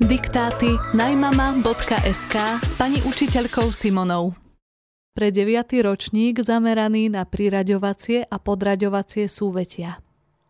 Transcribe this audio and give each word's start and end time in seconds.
Diktáty 0.00 0.80
najmama.sk 0.96 2.36
s 2.64 2.72
pani 2.72 3.04
učiteľkou 3.04 3.68
Simonou. 3.68 4.32
Pre 5.12 5.28
9. 5.28 5.52
ročník 5.84 6.40
zameraný 6.40 7.12
na 7.12 7.28
priraďovacie 7.28 8.24
a 8.24 8.36
podraďovacie 8.40 9.28
súvetia. 9.28 10.00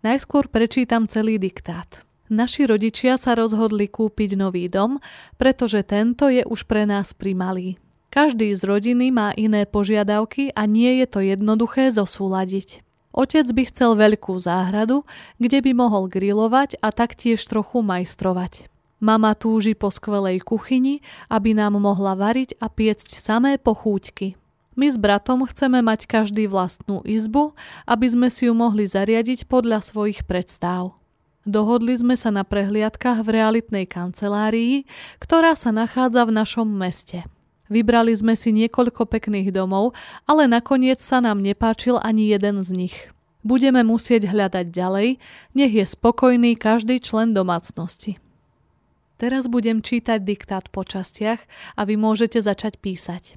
Najskôr 0.06 0.46
prečítam 0.46 1.10
celý 1.10 1.42
diktát. 1.42 1.98
Naši 2.30 2.62
rodičia 2.70 3.18
sa 3.18 3.34
rozhodli 3.34 3.90
kúpiť 3.90 4.38
nový 4.38 4.70
dom, 4.70 5.02
pretože 5.34 5.82
tento 5.82 6.30
je 6.30 6.46
už 6.46 6.70
pre 6.70 6.86
nás 6.86 7.10
primalý. 7.10 7.74
Každý 8.14 8.54
z 8.54 8.62
rodiny 8.62 9.10
má 9.10 9.34
iné 9.34 9.66
požiadavky 9.66 10.54
a 10.54 10.62
nie 10.70 11.02
je 11.02 11.06
to 11.10 11.26
jednoduché 11.26 11.90
zosúladiť. 11.90 12.86
Otec 13.10 13.50
by 13.50 13.66
chcel 13.66 13.98
veľkú 13.98 14.30
záhradu, 14.38 15.02
kde 15.42 15.58
by 15.58 15.74
mohol 15.74 16.06
grilovať 16.06 16.78
a 16.78 16.94
taktiež 16.94 17.42
trochu 17.50 17.82
majstrovať. 17.82 18.69
Mama 19.00 19.32
túži 19.32 19.72
po 19.72 19.88
skvelej 19.88 20.44
kuchyni, 20.44 21.00
aby 21.32 21.56
nám 21.56 21.80
mohla 21.80 22.12
variť 22.12 22.60
a 22.60 22.68
piecť 22.68 23.16
samé 23.16 23.56
pochúťky. 23.56 24.36
My 24.76 24.86
s 24.92 25.00
bratom 25.00 25.48
chceme 25.48 25.80
mať 25.80 26.04
každý 26.04 26.46
vlastnú 26.46 27.00
izbu, 27.08 27.56
aby 27.88 28.06
sme 28.06 28.28
si 28.28 28.46
ju 28.46 28.54
mohli 28.54 28.84
zariadiť 28.84 29.48
podľa 29.48 29.80
svojich 29.80 30.28
predstav. 30.28 30.94
Dohodli 31.48 31.96
sme 31.96 32.14
sa 32.14 32.28
na 32.28 32.44
prehliadkach 32.44 33.24
v 33.24 33.40
realitnej 33.40 33.88
kancelárii, 33.88 34.84
ktorá 35.16 35.56
sa 35.56 35.72
nachádza 35.72 36.28
v 36.28 36.36
našom 36.36 36.68
meste. 36.68 37.24
Vybrali 37.72 38.12
sme 38.12 38.36
si 38.36 38.52
niekoľko 38.52 39.08
pekných 39.08 39.48
domov, 39.48 39.96
ale 40.28 40.44
nakoniec 40.44 41.00
sa 41.00 41.24
nám 41.24 41.40
nepáčil 41.40 41.96
ani 41.96 42.28
jeden 42.28 42.60
z 42.60 42.70
nich. 42.76 42.96
Budeme 43.40 43.80
musieť 43.80 44.28
hľadať 44.28 44.68
ďalej, 44.68 45.16
nech 45.56 45.72
je 45.72 45.84
spokojný 45.88 46.60
každý 46.60 47.00
člen 47.00 47.32
domácnosti. 47.32 48.20
Teraz 49.20 49.52
budem 49.52 49.84
čítať 49.84 50.16
diktát 50.24 50.72
po 50.72 50.80
častiach 50.80 51.44
a 51.76 51.84
vy 51.84 52.00
môžete 52.00 52.40
začať 52.40 52.80
písať. 52.80 53.36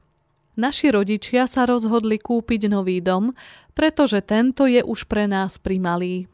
Naši 0.55 0.95
rodičia 0.95 1.43
sa 1.43 1.67
rozhodli 1.67 2.15
kúpiť 2.23 2.71
nový 2.71 3.03
dom, 3.03 3.35
pretože 3.75 4.23
tento 4.23 4.63
je 4.63 4.79
už 4.79 5.11
pre 5.11 5.27
nás 5.27 5.59
primalý. 5.59 6.31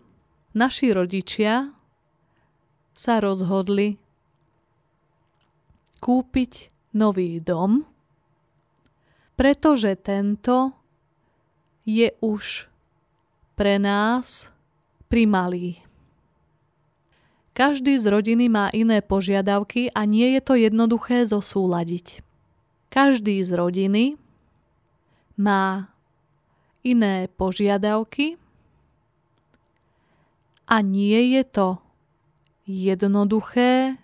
Naši 0.54 0.94
rodičia 0.94 1.74
sa 2.94 3.18
rozhodli 3.18 3.98
kúpiť 5.98 6.70
nový 6.94 7.42
dom, 7.42 7.90
pretože 9.34 9.98
tento 9.98 10.78
je 11.90 12.14
už 12.22 12.70
pre 13.58 13.82
nás 13.82 14.54
primalý. 15.10 15.89
Každý 17.60 18.00
z 18.00 18.08
rodiny 18.08 18.48
má 18.48 18.72
iné 18.72 19.04
požiadavky 19.04 19.92
a 19.92 20.08
nie 20.08 20.32
je 20.32 20.40
to 20.40 20.56
jednoduché 20.56 21.28
zosúladiť. 21.28 22.24
Každý 22.88 23.44
z 23.44 23.52
rodiny 23.52 24.04
má 25.36 25.92
iné 26.88 27.28
požiadavky 27.28 28.40
a 30.72 30.80
nie 30.80 31.36
je 31.36 31.44
to 31.44 31.68
jednoduché 32.64 34.00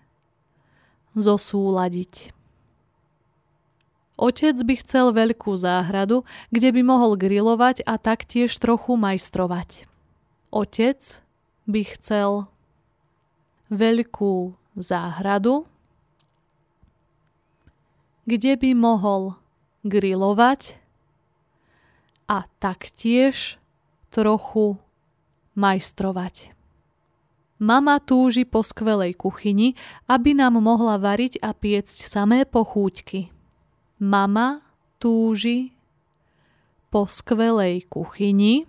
zosúladiť. 1.16 2.36
Otec 4.20 4.56
by 4.60 4.74
chcel 4.84 5.16
veľkú 5.16 5.56
záhradu, 5.56 6.28
kde 6.52 6.76
by 6.76 6.84
mohol 6.84 7.16
grilovať 7.16 7.88
a 7.88 7.96
taktiež 7.96 8.52
trochu 8.60 9.00
majstrovať. 9.00 9.88
Otec 10.52 11.24
by 11.64 11.80
chcel 11.96 12.52
veľkú 13.72 14.54
záhradu, 14.76 15.66
kde 18.26 18.52
by 18.58 18.70
mohol 18.74 19.38
grilovať 19.86 20.78
a 22.26 22.50
taktiež 22.58 23.62
trochu 24.10 24.78
majstrovať. 25.54 26.52
Mama 27.56 27.96
túži 28.02 28.44
po 28.44 28.60
skvelej 28.60 29.16
kuchyni, 29.16 29.72
aby 30.04 30.36
nám 30.36 30.60
mohla 30.60 31.00
variť 31.00 31.40
a 31.40 31.56
piecť 31.56 32.04
samé 32.04 32.44
pochúťky. 32.44 33.32
Mama 33.96 34.60
túži 35.00 35.72
po 36.92 37.08
skvelej 37.08 37.88
kuchyni, 37.88 38.68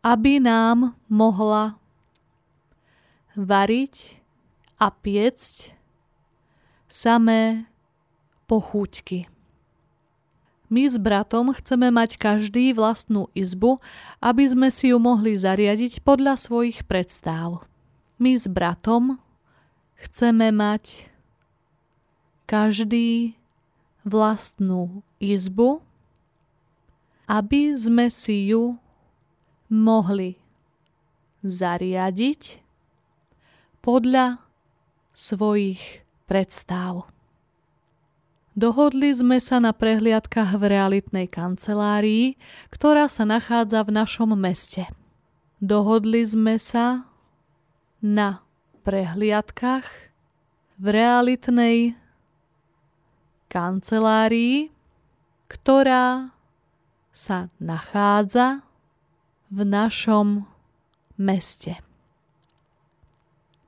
aby 0.00 0.40
nám 0.40 0.96
mohla 1.12 1.76
variť 3.36 4.24
a 4.80 4.88
piecť 4.88 5.76
samé 6.88 7.68
pochúťky. 8.48 9.28
My 10.66 10.82
s 10.90 10.98
bratom 10.98 11.54
chceme 11.54 11.94
mať 11.94 12.18
každý 12.18 12.74
vlastnú 12.74 13.30
izbu, 13.38 13.78
aby 14.18 14.50
sme 14.50 14.68
si 14.74 14.90
ju 14.90 14.98
mohli 14.98 15.38
zariadiť 15.38 16.02
podľa 16.02 16.34
svojich 16.34 16.82
predstav. 16.90 17.62
My 18.18 18.34
s 18.34 18.50
bratom 18.50 19.22
chceme 20.02 20.50
mať 20.50 21.06
každý 22.50 23.38
vlastnú 24.02 25.06
izbu, 25.22 25.86
aby 27.30 27.74
sme 27.78 28.10
si 28.10 28.50
ju 28.50 28.74
mohli 29.70 30.38
zariadiť 31.46 32.65
podľa 33.86 34.42
svojich 35.14 36.02
predstav. 36.26 37.06
Dohodli 38.58 39.14
sme 39.14 39.38
sa 39.38 39.62
na 39.62 39.70
prehliadkach 39.70 40.58
v 40.58 40.74
realitnej 40.74 41.30
kancelárii, 41.30 42.34
ktorá 42.74 43.06
sa 43.06 43.22
nachádza 43.22 43.86
v 43.86 43.94
našom 43.94 44.34
meste. 44.34 44.90
Dohodli 45.62 46.26
sme 46.26 46.58
sa 46.58 47.06
na 48.02 48.42
prehliadkach 48.82 49.86
v 50.82 50.86
realitnej 50.90 51.94
kancelárii, 53.46 54.74
ktorá 55.46 56.34
sa 57.14 57.54
nachádza 57.62 58.66
v 59.54 59.62
našom 59.62 60.42
meste. 61.14 61.85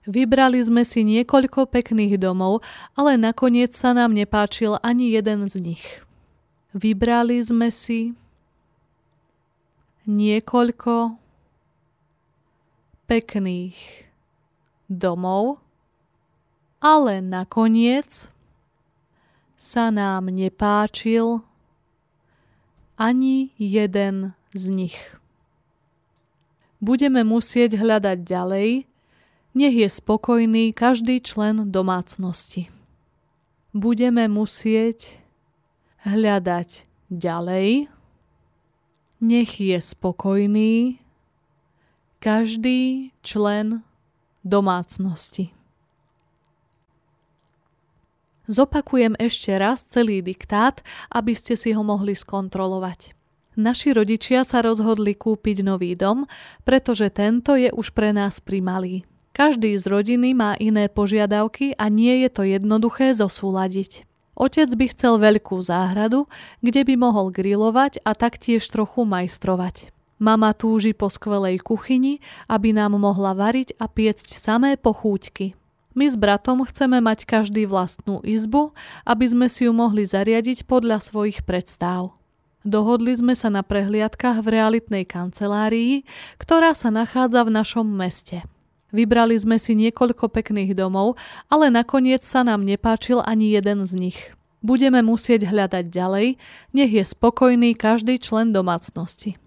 Vybrali 0.09 0.57
sme 0.65 0.89
si 0.89 1.05
niekoľko 1.05 1.69
pekných 1.69 2.17
domov, 2.17 2.65
ale 2.97 3.21
nakoniec 3.21 3.77
sa 3.77 3.93
nám 3.93 4.17
nepáčil 4.17 4.81
ani 4.81 5.13
jeden 5.13 5.45
z 5.45 5.61
nich. 5.61 5.85
Vybrali 6.73 7.37
sme 7.45 7.69
si 7.69 8.17
niekoľko 10.09 11.21
pekných 13.05 13.77
domov, 14.89 15.61
ale 16.81 17.21
nakoniec 17.21 18.33
sa 19.61 19.93
nám 19.93 20.33
nepáčil 20.33 21.45
ani 22.97 23.53
jeden 23.61 24.33
z 24.57 24.65
nich. 24.73 24.99
Budeme 26.81 27.29
musieť 27.29 27.77
hľadať 27.77 28.19
ďalej, 28.25 28.89
nech 29.55 29.75
je 29.75 29.89
spokojný 29.89 30.73
každý 30.77 31.21
člen 31.21 31.73
domácnosti. 31.73 32.69
Budeme 33.73 34.29
musieť 34.29 35.21
hľadať 36.05 36.89
ďalej. 37.13 37.89
Nech 39.19 39.53
je 39.59 39.79
spokojný 39.81 41.03
každý 42.19 43.11
člen 43.23 43.83
domácnosti. 44.47 45.53
Zopakujem 48.49 49.13
ešte 49.21 49.53
raz 49.61 49.85
celý 49.85 50.25
diktát, 50.25 50.81
aby 51.13 51.37
ste 51.37 51.53
si 51.53 51.77
ho 51.77 51.85
mohli 51.85 52.17
skontrolovať. 52.17 53.13
Naši 53.59 53.93
rodičia 53.93 54.47
sa 54.47 54.65
rozhodli 54.65 55.13
kúpiť 55.19 55.67
nový 55.67 55.93
dom, 55.99 56.25
pretože 56.65 57.13
tento 57.13 57.59
je 57.59 57.69
už 57.75 57.93
pre 57.93 58.15
nás 58.15 58.41
primalý. 58.41 59.05
Každý 59.39 59.79
z 59.79 59.87
rodiny 59.87 60.35
má 60.35 60.59
iné 60.59 60.91
požiadavky 60.91 61.71
a 61.79 61.87
nie 61.87 62.27
je 62.27 62.29
to 62.35 62.43
jednoduché 62.43 63.15
zosúladiť. 63.15 64.03
Otec 64.35 64.67
by 64.75 64.91
chcel 64.91 65.15
veľkú 65.23 65.63
záhradu, 65.63 66.27
kde 66.59 66.83
by 66.83 66.99
mohol 66.99 67.31
grilovať 67.31 68.03
a 68.03 68.19
taktiež 68.19 68.67
trochu 68.67 69.07
majstrovať. 69.07 69.95
Mama 70.19 70.51
túži 70.59 70.91
po 70.91 71.07
skvelej 71.07 71.63
kuchyni, 71.63 72.19
aby 72.51 72.75
nám 72.75 72.99
mohla 72.99 73.31
variť 73.31 73.79
a 73.79 73.87
piecť 73.87 74.35
samé 74.35 74.75
pochúťky. 74.75 75.55
My 75.95 76.11
s 76.11 76.19
bratom 76.19 76.67
chceme 76.67 76.99
mať 76.99 77.23
každý 77.23 77.71
vlastnú 77.71 78.19
izbu, 78.27 78.75
aby 79.07 79.23
sme 79.23 79.47
si 79.47 79.71
ju 79.71 79.73
mohli 79.75 80.03
zariadiť 80.03 80.67
podľa 80.67 80.99
svojich 80.99 81.47
predstav. 81.47 82.11
Dohodli 82.67 83.15
sme 83.15 83.39
sa 83.39 83.55
na 83.55 83.63
prehliadkach 83.63 84.43
v 84.43 84.51
realitnej 84.51 85.07
kancelárii, 85.07 86.03
ktorá 86.43 86.75
sa 86.75 86.91
nachádza 86.91 87.47
v 87.47 87.55
našom 87.55 87.87
meste. 87.87 88.43
Vybrali 88.89 89.37
sme 89.37 89.61
si 89.61 89.77
niekoľko 89.77 90.33
pekných 90.33 90.73
domov, 90.73 91.21
ale 91.53 91.69
nakoniec 91.69 92.25
sa 92.25 92.41
nám 92.41 92.65
nepáčil 92.65 93.21
ani 93.21 93.53
jeden 93.53 93.85
z 93.85 93.93
nich. 93.97 94.19
Budeme 94.65 95.05
musieť 95.05 95.47
hľadať 95.47 95.87
ďalej, 95.93 96.27
nech 96.75 96.91
je 96.91 97.05
spokojný 97.05 97.79
každý 97.79 98.19
člen 98.19 98.51
domácnosti. 98.51 99.39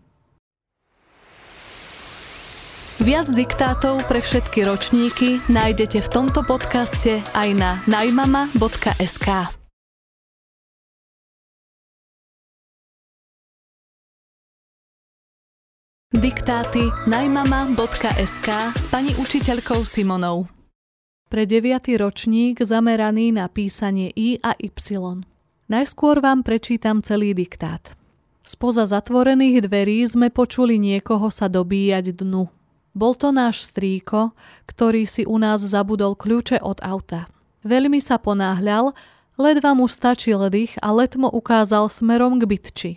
Viac 3.01 3.33
diktátov 3.33 4.05
pre 4.05 4.21
všetky 4.21 4.61
ročníky 4.61 5.41
nájdete 5.49 6.05
v 6.05 6.09
tomto 6.13 6.45
podcaste 6.45 7.25
aj 7.33 7.49
na 7.57 7.81
najmama.sk. 7.89 9.60
Diktáty 16.11 16.91
najmama.sk 17.07 18.49
s 18.75 18.83
pani 18.91 19.15
učiteľkou 19.15 19.79
Simonou. 19.87 20.43
Pre 21.31 21.43
9. 21.47 21.87
ročník 21.95 22.59
zameraný 22.59 23.31
na 23.31 23.47
písanie 23.47 24.11
I 24.11 24.35
a 24.43 24.51
Y. 24.59 24.75
Najskôr 25.71 26.19
vám 26.19 26.43
prečítam 26.43 26.99
celý 26.99 27.31
diktát. 27.31 27.95
Spoza 28.43 28.91
zatvorených 28.91 29.71
dverí 29.71 30.03
sme 30.03 30.27
počuli 30.27 30.83
niekoho 30.83 31.31
sa 31.31 31.47
dobíjať 31.47 32.11
dnu. 32.11 32.51
Bol 32.91 33.15
to 33.15 33.31
náš 33.31 33.71
strýko, 33.71 34.35
ktorý 34.67 35.07
si 35.07 35.23
u 35.23 35.39
nás 35.39 35.63
zabudol 35.63 36.19
kľúče 36.19 36.59
od 36.59 36.83
auta. 36.83 37.31
Veľmi 37.63 38.03
sa 38.03 38.19
ponáhľal, 38.19 38.91
ledva 39.39 39.71
mu 39.71 39.87
stačil 39.87 40.43
dých 40.51 40.75
a 40.83 40.91
letmo 40.91 41.31
ukázal 41.31 41.87
smerom 41.87 42.35
k 42.35 42.43
bytči. 42.51 42.91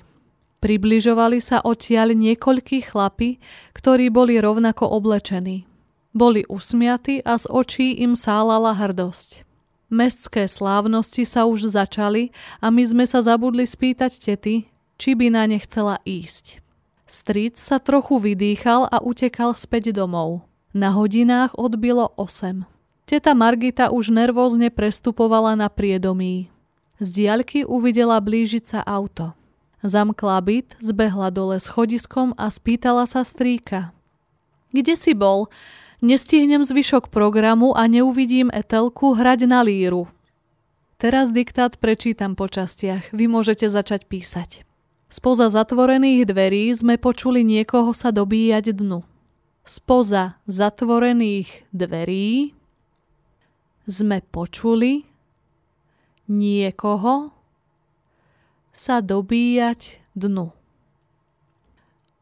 Približovali 0.65 1.45
sa 1.45 1.61
odtiaľ 1.61 2.17
niekoľkí 2.17 2.89
chlapi, 2.89 3.37
ktorí 3.77 4.09
boli 4.09 4.41
rovnako 4.41 4.97
oblečení. 4.97 5.69
Boli 6.17 6.49
usmiatí 6.49 7.21
a 7.21 7.37
z 7.37 7.45
očí 7.53 8.01
im 8.01 8.17
sálala 8.17 8.73
hrdosť. 8.73 9.45
Mestské 9.93 10.49
slávnosti 10.49 11.29
sa 11.29 11.45
už 11.45 11.69
začali 11.69 12.33
a 12.65 12.73
my 12.73 12.81
sme 12.81 13.05
sa 13.05 13.21
zabudli 13.21 13.69
spýtať 13.69 14.17
tety, 14.17 14.65
či 14.97 15.11
by 15.13 15.37
na 15.37 15.45
ne 15.45 15.61
chcela 15.61 16.01
ísť. 16.09 16.65
Stric 17.05 17.61
sa 17.61 17.77
trochu 17.77 18.17
vydýchal 18.17 18.89
a 18.89 19.05
utekal 19.05 19.53
späť 19.53 19.93
domov. 19.93 20.49
Na 20.73 20.97
hodinách 20.97 21.53
odbilo 21.61 22.17
8. 22.17 22.65
Teta 23.05 23.37
Margita 23.37 23.93
už 23.93 24.09
nervózne 24.09 24.73
prestupovala 24.73 25.61
na 25.61 25.69
priedomí. 25.69 26.49
Z 27.05 27.21
diaľky 27.21 27.69
uvidela 27.69 28.17
blížiť 28.17 28.65
sa 28.65 28.81
auto. 28.81 29.37
Zamkla 29.85 30.41
byt, 30.41 30.81
zbehla 30.81 31.29
dole 31.29 31.61
schodiskom 31.61 32.33
a 32.41 32.49
spýtala 32.49 33.05
sa 33.05 33.21
strýka. 33.21 33.93
Kde 34.73 34.97
si 34.97 35.13
bol? 35.13 35.53
Nestihnem 36.01 36.65
zvyšok 36.65 37.13
programu 37.13 37.77
a 37.77 37.85
neuvidím 37.85 38.49
Etelku 38.49 39.13
hrať 39.13 39.45
na 39.45 39.61
líru. 39.61 40.09
Teraz 40.97 41.29
diktát 41.37 41.77
prečítam 41.77 42.33
po 42.33 42.49
častiach. 42.49 43.13
Vy 43.13 43.29
môžete 43.29 43.69
začať 43.69 44.09
písať. 44.09 44.65
Spoza 45.13 45.53
zatvorených 45.53 46.33
dverí 46.33 46.73
sme 46.73 46.97
počuli 46.97 47.45
niekoho 47.45 47.93
sa 47.93 48.09
dobíjať 48.09 48.73
dnu. 48.73 49.05
Spoza 49.69 50.41
zatvorených 50.49 51.69
dverí 51.77 52.57
sme 53.85 54.25
počuli 54.33 55.05
niekoho 56.25 57.34
sa 58.75 58.99
dobíjať 58.99 60.03
dnu. 60.19 60.51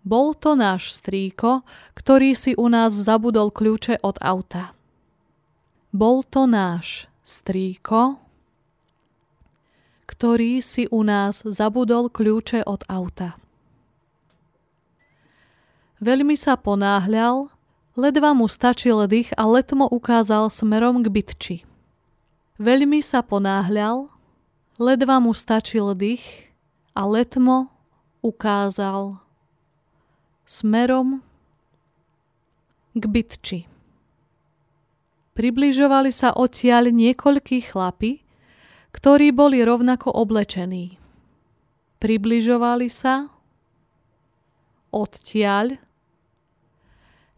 Bol 0.05 0.37
to 0.37 0.53
náš 0.53 0.93
strýko, 1.01 1.65
ktorý 1.97 2.37
si 2.37 2.53
u 2.53 2.69
nás 2.69 2.93
zabudol 2.93 3.49
kľúče 3.49 4.05
od 4.05 4.21
auta. 4.21 4.77
Bol 5.95 6.21
to 6.29 6.45
náš 6.45 7.09
strýko, 7.25 8.21
ktorý 10.05 10.61
si 10.61 10.85
u 10.93 11.01
nás 11.01 11.41
zabudol 11.41 12.13
kľúče 12.13 12.69
od 12.69 12.85
auta. 12.93 13.41
Veľmi 16.05 16.37
sa 16.37 16.61
ponáhľal, 16.61 17.49
ledva 17.97 18.37
mu 18.37 18.45
stačil 18.51 19.09
dých 19.09 19.33
a 19.39 19.49
letmo 19.49 19.89
ukázal 19.89 20.53
smerom 20.53 21.01
k 21.01 21.09
bytči. 21.09 21.57
Veľmi 22.61 23.01
sa 23.01 23.25
ponáhľal, 23.25 24.12
Ledva 24.83 25.23
mu 25.23 25.31
stačil 25.31 25.95
dých 25.95 26.51
a 26.91 27.07
letmo 27.07 27.71
ukázal 28.19 29.23
smerom 30.43 31.23
k 32.91 33.03
bytči. 33.07 33.61
Približovali 35.39 36.11
sa 36.11 36.35
odtiaľ 36.35 36.91
niekoľkí 36.91 37.71
chlapi, 37.71 38.27
ktorí 38.91 39.31
boli 39.31 39.63
rovnako 39.63 40.19
oblečení. 40.19 40.99
Približovali 42.03 42.91
sa 42.91 43.31
odtiaľ 44.91 45.79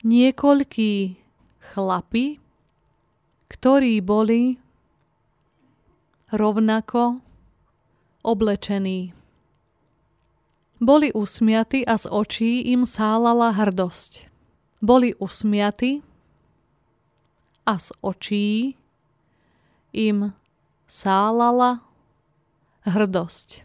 niekoľkí 0.01 0.93
chlapi, 1.77 2.41
ktorí 3.53 4.01
boli 4.01 4.57
rovnako 6.33 7.24
oblečení. 8.25 9.13
Boli 10.81 11.13
usmiatí 11.13 11.87
a 11.87 12.01
z 12.01 12.11
očí 12.11 12.73
im 12.73 12.89
sálala 12.89 13.53
hrdosť. 13.53 14.27
Boli 14.83 15.15
usmiatí 15.21 16.03
a 17.69 17.79
z 17.79 17.89
očí 18.03 18.75
im 19.95 20.35
sálala 20.91 21.85
hrdosť. 22.85 23.65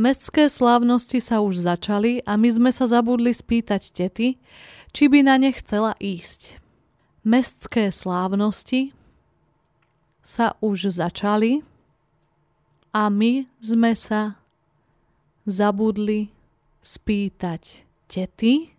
Mestské 0.00 0.48
slávnosti 0.48 1.20
sa 1.20 1.44
už 1.44 1.60
začali 1.60 2.24
a 2.24 2.40
my 2.40 2.48
sme 2.48 2.70
sa 2.72 2.88
zabudli 2.88 3.36
spýtať 3.36 3.92
tety, 3.92 4.40
či 4.96 5.04
by 5.12 5.20
na 5.28 5.36
ne 5.36 5.52
chcela 5.52 5.92
ísť. 6.00 6.56
Mestské 7.20 7.92
slávnosti 7.92 8.96
sa 10.24 10.56
už 10.64 10.88
začali 10.88 11.60
a 12.90 13.06
my 13.06 13.46
sme 13.62 13.94
sa 13.94 14.38
zabudli 15.46 16.30
spýtať 16.82 17.86
tety, 18.10 18.74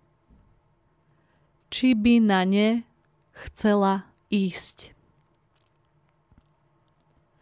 či 1.71 1.87
by 1.95 2.19
na 2.19 2.43
ne 2.43 2.83
chcela 3.31 4.11
ísť. 4.27 4.91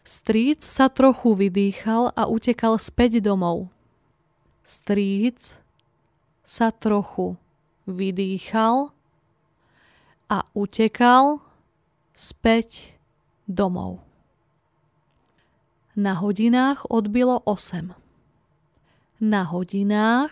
Stríc 0.05 0.65
sa 0.65 0.89
trochu 0.89 1.37
vydýchal 1.37 2.13
a 2.17 2.25
utekal 2.25 2.81
späť 2.81 3.21
domov. 3.21 3.69
Stríc 4.65 5.61
sa 6.41 6.73
trochu 6.73 7.37
vydýchal 7.85 8.89
a 10.29 10.39
utekal 10.57 11.41
späť 12.17 12.97
domov. 13.45 14.08
Na 15.99 16.15
hodinách 16.15 16.87
odbilo 16.87 17.43
8. 17.43 17.91
Na 19.19 19.43
hodinách 19.43 20.31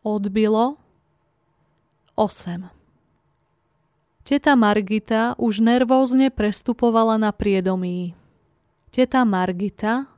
odbilo 0.00 0.80
8. 2.16 2.72
Teta 4.24 4.56
Margita 4.56 5.36
už 5.36 5.60
nervózne 5.60 6.32
prestupovala 6.32 7.20
na 7.20 7.36
priedomí. 7.36 8.16
Teta 8.88 9.28
Margita 9.28 10.08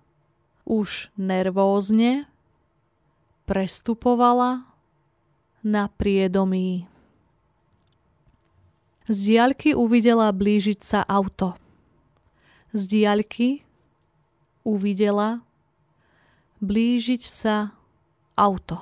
už 0.63 1.11
nervózne 1.19 2.31
prestupovala 3.43 4.71
na 5.67 5.91
priedomí. 5.91 6.87
Z 9.11 9.35
diaľky 9.35 9.75
uvidela 9.75 10.31
blížiť 10.31 10.79
sa 10.79 11.03
auto 11.11 11.59
z 12.73 12.83
diaľky 12.89 13.67
uvidela 14.63 15.43
blížiť 16.63 17.23
sa 17.27 17.75
auto. 18.39 18.79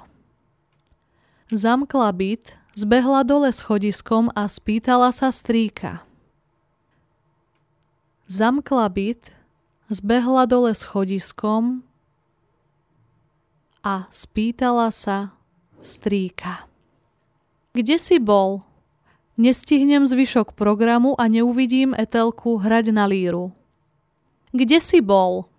Zamkla 1.51 2.15
byt, 2.15 2.55
zbehla 2.79 3.27
dole 3.27 3.51
schodiskom 3.51 4.31
a 4.37 4.47
spýtala 4.47 5.11
sa 5.11 5.35
strýka. 5.35 6.07
Zamkla 8.31 8.87
byt, 8.87 9.35
zbehla 9.91 10.47
dole 10.47 10.71
schodiskom 10.71 11.83
a 13.83 14.07
spýtala 14.15 14.95
sa 14.95 15.35
strýka. 15.83 16.71
Kde 17.75 17.99
si 17.99 18.23
bol? 18.23 18.63
Nestihnem 19.41 20.07
zvyšok 20.07 20.55
programu 20.55 21.19
a 21.19 21.27
neuvidím 21.27 21.97
Etelku 21.97 22.61
hrať 22.61 22.95
na 22.95 23.09
líru. 23.11 23.51
Kde 24.55 24.79
si 24.79 25.03
bol? 25.03 25.50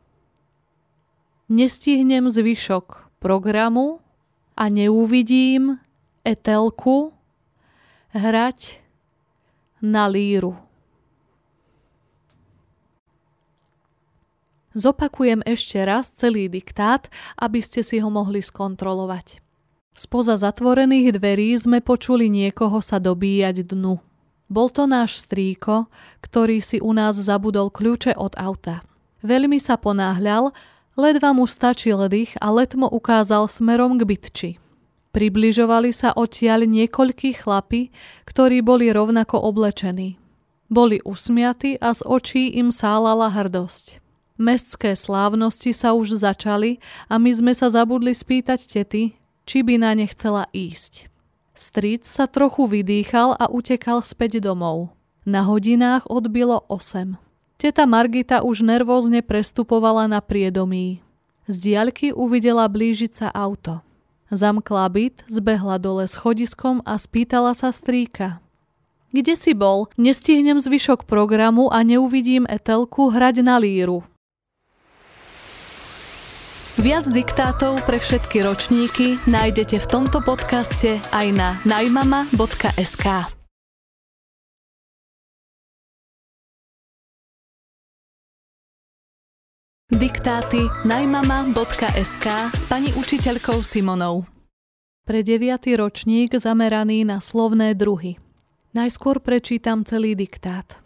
Nestihnem 1.51 2.31
zvyšok 2.31 3.19
programu 3.19 3.99
a 4.55 4.71
neuvidím 4.71 5.83
Etelku 6.23 7.11
hrať 8.15 8.79
na 9.83 10.07
líru. 10.07 10.55
Zopakujem 14.71 15.43
ešte 15.43 15.75
raz 15.83 16.15
celý 16.15 16.47
diktát, 16.47 17.11
aby 17.35 17.59
ste 17.59 17.83
si 17.83 17.99
ho 17.99 18.07
mohli 18.07 18.39
skontrolovať. 18.39 19.43
Spoza 19.91 20.39
zatvorených 20.39 21.19
dverí 21.19 21.51
sme 21.59 21.83
počuli 21.83 22.31
niekoho 22.31 22.79
sa 22.79 22.95
dobíjať 22.95 23.75
dnu. 23.75 23.99
Bol 24.47 24.71
to 24.71 24.87
náš 24.87 25.19
strýko, 25.19 25.91
ktorý 26.23 26.63
si 26.63 26.79
u 26.79 26.95
nás 26.95 27.19
zabudol 27.19 27.67
kľúče 27.67 28.15
od 28.15 28.39
auta. 28.39 28.87
Veľmi 29.19 29.59
sa 29.59 29.75
ponáhľal, 29.75 30.55
ledva 30.99 31.31
mu 31.35 31.47
stačil 31.47 31.99
dých 32.11 32.35
a 32.39 32.51
letmo 32.51 32.87
ukázal 32.87 33.47
smerom 33.47 33.99
k 33.99 34.03
bytči. 34.07 34.51
Približovali 35.11 35.91
sa 35.91 36.15
odtiaľ 36.15 36.63
niekoľkí 36.67 37.43
chlapi, 37.43 37.91
ktorí 38.23 38.63
boli 38.63 38.87
rovnako 38.91 39.43
oblečení. 39.43 40.15
Boli 40.71 41.03
usmiatí 41.03 41.75
a 41.83 41.91
z 41.91 42.01
očí 42.07 42.55
im 42.55 42.71
sálala 42.71 43.27
hrdosť. 43.27 43.99
Mestské 44.39 44.95
slávnosti 44.95 45.75
sa 45.75 45.91
už 45.91 46.15
začali 46.15 46.79
a 47.11 47.19
my 47.19 47.31
sme 47.35 47.51
sa 47.51 47.67
zabudli 47.67 48.15
spýtať 48.15 48.59
tety, 48.65 49.03
či 49.43 49.57
by 49.67 49.83
na 49.83 49.91
ne 49.99 50.07
chcela 50.07 50.47
ísť. 50.55 51.11
Stric 51.51 52.07
sa 52.07 52.25
trochu 52.25 52.65
vydýchal 52.71 53.35
a 53.35 53.51
utekal 53.51 54.01
späť 54.01 54.39
domov. 54.39 54.95
Na 55.27 55.45
hodinách 55.45 56.09
odbilo 56.09 56.65
8. 56.71 57.30
Teta 57.61 57.85
Margita 57.85 58.41
už 58.41 58.65
nervózne 58.65 59.21
prestupovala 59.21 60.09
na 60.09 60.17
priedomí. 60.17 61.05
Z 61.45 61.61
diaľky 61.61 62.09
uvidela 62.09 62.65
blížiť 62.65 63.13
sa 63.13 63.27
auto. 63.29 63.85
Zamkla 64.33 64.89
byt, 64.89 65.21
zbehla 65.29 65.77
dole 65.77 66.09
schodiskom 66.09 66.81
a 66.89 66.97
spýtala 66.97 67.53
sa 67.53 67.69
strýka. 67.69 68.41
Kde 69.13 69.37
si 69.37 69.53
bol? 69.53 69.93
Nestihnem 69.93 70.57
zvyšok 70.57 71.05
programu 71.05 71.69
a 71.69 71.85
neuvidím 71.85 72.49
Etelku 72.49 73.13
hrať 73.13 73.45
na 73.45 73.61
líru. 73.61 74.01
Viac 76.81 77.13
diktátov 77.13 77.85
pre 77.85 78.01
všetky 78.01 78.41
ročníky 78.41 79.21
nájdete 79.29 79.77
v 79.77 79.85
tomto 79.85 80.25
podcaste 80.25 80.97
aj 81.13 81.27
na 81.29 81.61
najmama.sk. 81.69 83.05
Diktáty 89.91 90.71
najmama.sk 90.87 92.27
s 92.55 92.63
pani 92.63 92.95
učiteľkou 92.95 93.59
Simonou. 93.59 94.23
Pre 95.03 95.19
deviatý 95.19 95.75
ročník 95.75 96.31
zameraný 96.31 97.03
na 97.03 97.19
slovné 97.19 97.75
druhy. 97.75 98.15
Najskôr 98.71 99.19
prečítam 99.19 99.83
celý 99.83 100.15
diktát. 100.15 100.79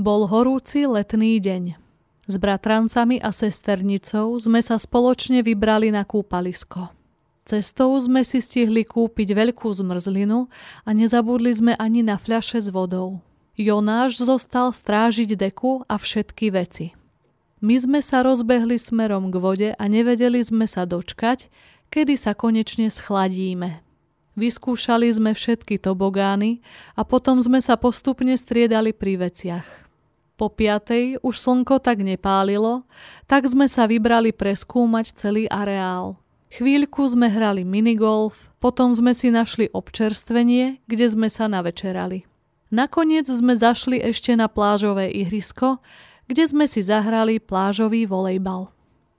Bol 0.00 0.24
horúci 0.32 0.88
letný 0.88 1.36
deň. 1.44 1.76
S 2.24 2.34
bratrancami 2.40 3.20
a 3.20 3.36
sesternicou 3.36 4.32
sme 4.40 4.64
sa 4.64 4.80
spoločne 4.80 5.44
vybrali 5.44 5.92
na 5.92 6.08
kúpalisko. 6.08 6.88
Cestou 7.44 8.00
sme 8.00 8.24
si 8.24 8.40
stihli 8.40 8.88
kúpiť 8.88 9.28
veľkú 9.36 9.68
zmrzlinu 9.76 10.48
a 10.88 10.90
nezabudli 10.96 11.52
sme 11.52 11.76
ani 11.76 12.00
na 12.00 12.16
fľaše 12.16 12.64
s 12.64 12.72
vodou. 12.72 13.20
Jonáš 13.60 14.24
zostal 14.24 14.72
strážiť 14.72 15.36
deku 15.36 15.84
a 15.84 16.00
všetky 16.00 16.48
veci. 16.48 16.96
My 17.58 17.74
sme 17.74 17.98
sa 17.98 18.22
rozbehli 18.22 18.78
smerom 18.78 19.34
k 19.34 19.36
vode 19.42 19.70
a 19.74 19.84
nevedeli 19.90 20.38
sme 20.38 20.70
sa 20.70 20.86
dočkať, 20.86 21.50
kedy 21.90 22.14
sa 22.14 22.30
konečne 22.30 22.86
schladíme. 22.86 23.82
Vyskúšali 24.38 25.10
sme 25.10 25.34
všetky 25.34 25.82
tobogány 25.82 26.62
a 26.94 27.02
potom 27.02 27.42
sme 27.42 27.58
sa 27.58 27.74
postupne 27.74 28.38
striedali 28.38 28.94
pri 28.94 29.18
veciach. 29.26 29.66
Po 30.38 30.46
piatej 30.46 31.18
už 31.18 31.34
slnko 31.34 31.82
tak 31.82 31.98
nepálilo, 32.06 32.86
tak 33.26 33.50
sme 33.50 33.66
sa 33.66 33.90
vybrali 33.90 34.30
preskúmať 34.30 35.18
celý 35.18 35.50
areál. 35.50 36.22
Chvíľku 36.54 37.02
sme 37.10 37.26
hrali 37.26 37.66
minigolf, 37.66 38.54
potom 38.62 38.94
sme 38.94 39.18
si 39.18 39.34
našli 39.34 39.66
občerstvenie, 39.74 40.86
kde 40.86 41.06
sme 41.10 41.26
sa 41.26 41.50
navečerali. 41.50 42.22
Nakoniec 42.70 43.26
sme 43.26 43.58
zašli 43.58 43.98
ešte 43.98 44.38
na 44.38 44.46
plážové 44.46 45.10
ihrisko, 45.10 45.82
kde 46.28 46.44
sme 46.44 46.68
si 46.68 46.84
zahrali 46.84 47.40
plážový 47.40 48.04
volejbal. 48.04 48.70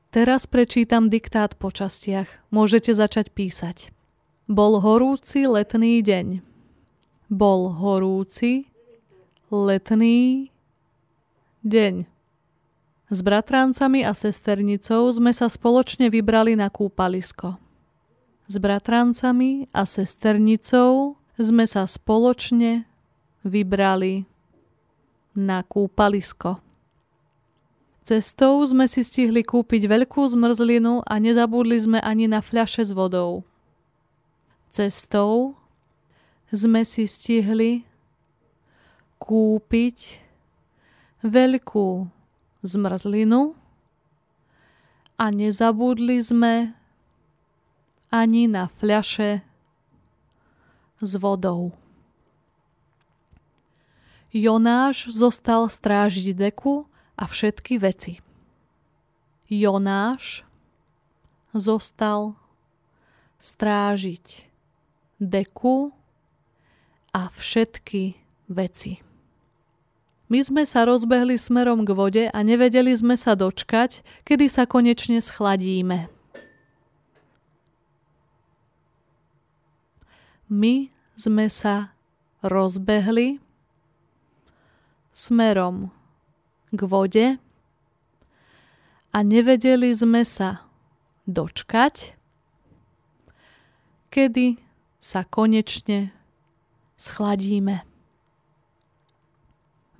Teraz 0.10 0.46
prečítam 0.46 1.10
diktát 1.10 1.58
po 1.58 1.70
častiach. 1.74 2.30
Môžete 2.54 2.94
začať 2.94 3.34
písať. 3.34 3.94
Bol 4.50 4.82
horúci 4.82 5.46
letný 5.46 6.01
deň. 6.01 6.42
Bol 7.30 7.74
horúci 7.74 8.66
letný 9.50 10.50
Deň. 11.60 12.08
S 13.12 13.20
bratrancami 13.20 14.08
a 14.08 14.16
sesternicou 14.16 15.12
sme 15.12 15.36
sa 15.36 15.51
spoločne 15.51 16.08
vybrali 16.08 16.56
na 16.56 16.72
kúpalisko. 16.72 17.60
S 18.48 18.56
bratrancami 18.56 19.68
a 19.75 19.84
sesternicou 19.84 21.20
sme 21.36 21.68
sa 21.68 21.84
spoločne 21.84 22.88
vybrali 23.44 24.24
na 25.36 25.68
kúpalisko. 25.68 26.63
Cestou 28.03 28.65
sme 28.65 28.89
si 28.89 29.06
stihli 29.06 29.46
kúpiť 29.46 29.86
veľkú 29.86 30.25
zmrzlinu 30.25 31.06
a 31.06 31.13
nezabudli 31.22 31.77
sme 31.77 32.00
ani 32.01 32.25
na 32.25 32.41
fľaše 32.41 32.89
s 32.89 32.91
vodou. 32.96 33.46
Cestou 34.74 35.53
sme 36.50 36.82
si 36.82 37.06
stihli 37.06 37.86
kúpiť 39.22 40.18
veľkú 41.22 42.10
zmrzlinu 42.65 43.53
a 45.20 45.25
nezabudli 45.29 46.18
sme 46.24 46.74
ani 48.10 48.50
na 48.50 48.65
fľaše 48.65 49.46
s 50.98 51.12
vodou. 51.22 51.75
Jonáš 54.34 55.13
zostal 55.13 55.70
strážiť 55.70 56.34
deku 56.34 56.88
a 57.19 57.27
všetky 57.27 57.83
veci. 57.83 58.23
Jonáš 59.51 60.47
zostal 61.51 62.39
strážiť 63.43 64.47
deku 65.19 65.91
a 67.11 67.27
všetky 67.27 68.15
veci. 68.47 69.03
My 70.29 70.39
sme 70.45 70.63
sa 70.63 70.85
rozbehli 70.85 71.41
smerom 71.41 71.83
k 71.83 71.89
vode 71.91 72.23
a 72.29 72.39
nevedeli 72.45 72.93
sme 72.93 73.17
sa 73.17 73.33
dočkať, 73.33 74.05
kedy 74.23 74.45
sa 74.45 74.69
konečne 74.69 75.19
schladíme. 75.19 76.05
My 80.49 80.93
sme 81.17 81.45
sa 81.49 81.97
rozbehli 82.45 83.41
smerom 85.09 85.89
k 86.69 86.81
vode 86.85 87.27
a 89.09 89.17
nevedeli 89.25 89.89
sme 89.93 90.21
sa 90.21 90.69
dočkať, 91.25 92.13
kedy 94.13 94.57
sa 95.01 95.25
konečne 95.25 96.13
schladíme. 96.97 97.85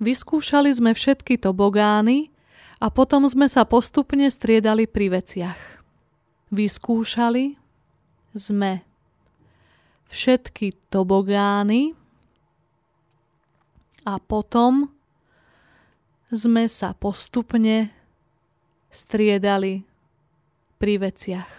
Vyskúšali 0.00 0.70
sme 0.72 0.96
všetky 0.96 1.36
tobogány 1.36 2.32
a 2.80 2.88
potom 2.88 3.28
sme 3.28 3.46
sa 3.50 3.68
postupne 3.68 4.26
striedali 4.32 4.88
pri 4.88 5.12
veciach. 5.12 5.60
Vyskúšali 6.50 7.60
sme 8.32 8.80
všetky 10.10 10.74
tobogány 10.88 11.94
a 14.08 14.16
potom 14.18 14.90
sme 16.30 16.66
sa 16.70 16.94
postupne 16.94 17.90
striedali 18.90 19.86
pri 20.78 20.94
veciach. 20.98 21.52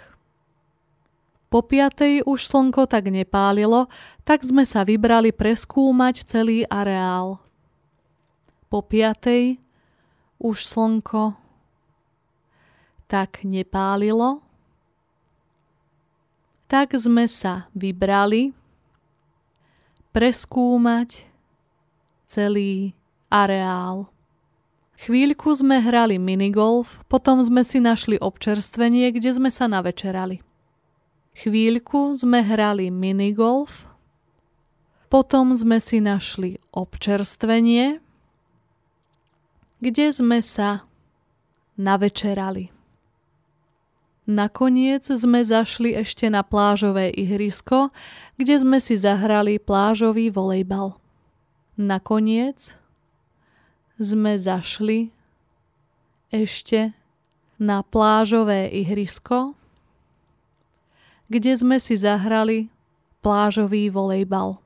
Po 1.51 1.59
piatej 1.63 2.23
už 2.23 2.39
slnko 2.47 2.87
tak 2.87 3.11
nepálilo, 3.11 3.91
tak 4.23 4.43
sme 4.43 4.63
sa 4.63 4.87
vybrali 4.87 5.35
preskúmať 5.35 6.23
celý 6.23 6.63
areál 6.71 7.43
po 8.71 8.79
piatej 8.79 9.59
už 10.39 10.63
slnko 10.63 11.35
tak 13.11 13.43
nepálilo, 13.43 14.39
tak 16.71 16.95
sme 16.95 17.27
sa 17.27 17.67
vybrali 17.75 18.55
preskúmať 20.15 21.27
celý 22.31 22.95
areál. 23.27 24.07
Chvíľku 25.01 25.49
sme 25.57 25.81
hrali 25.81 26.21
minigolf, 26.21 27.01
potom 27.09 27.41
sme 27.41 27.65
si 27.65 27.81
našli 27.81 28.21
občerstvenie, 28.21 29.09
kde 29.09 29.33
sme 29.33 29.49
sa 29.49 29.65
navečerali. 29.65 30.45
Chvíľku 31.41 32.13
sme 32.13 32.45
hrali 32.45 32.93
minigolf, 32.93 33.89
Potom 35.11 35.51
sme 35.51 35.83
si 35.83 35.99
našli 35.99 36.55
občerstvenie, 36.71 37.99
kde 39.83 40.07
sme 40.07 40.39
sa 40.39 40.87
navečerali. 41.75 42.71
Nakoniec 44.23 45.03
sme 45.03 45.43
zašli 45.43 45.99
ešte 45.99 46.31
na 46.31 46.47
plážové 46.47 47.11
ihrisko, 47.11 47.91
kde 48.39 48.55
sme 48.63 48.79
si 48.79 48.95
zahrali 48.95 49.59
plážový 49.59 50.31
volejbal. 50.31 50.95
Nakoniec 51.75 52.79
sme 54.01 54.33
zašli 54.33 55.13
ešte 56.33 56.97
na 57.61 57.85
plážové 57.85 58.65
ihrisko, 58.73 59.53
kde 61.29 61.53
sme 61.53 61.77
si 61.77 61.93
zahrali 61.93 62.73
plážový 63.21 63.93
volejbal. 63.93 64.57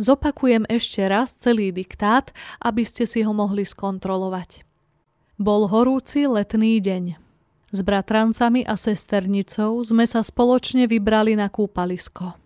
Zopakujem 0.00 0.64
ešte 0.68 1.04
raz 1.04 1.36
celý 1.36 1.72
diktát, 1.76 2.32
aby 2.60 2.88
ste 2.88 3.04
si 3.04 3.20
ho 3.20 3.36
mohli 3.36 3.68
skontrolovať. 3.68 4.64
Bol 5.36 5.68
horúci 5.68 6.24
letný 6.24 6.80
deň. 6.80 7.20
S 7.70 7.80
bratrancami 7.84 8.64
a 8.64 8.80
sesternicou 8.80 9.76
sme 9.84 10.08
sa 10.08 10.24
spoločne 10.24 10.88
vybrali 10.88 11.36
na 11.36 11.52
kúpalisko. 11.52 12.39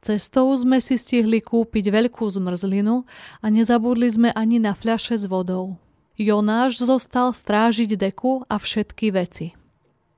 Cestou 0.00 0.48
sme 0.56 0.80
si 0.80 0.96
stihli 0.96 1.44
kúpiť 1.44 1.92
veľkú 1.92 2.24
zmrzlinu 2.24 3.04
a 3.44 3.46
nezabudli 3.52 4.08
sme 4.08 4.32
ani 4.32 4.56
na 4.56 4.72
fľaše 4.72 5.20
s 5.20 5.28
vodou. 5.28 5.76
Jonáš 6.16 6.80
zostal 6.80 7.36
strážiť 7.36 8.00
deku 8.00 8.48
a 8.48 8.56
všetky 8.56 9.12
veci. 9.12 9.52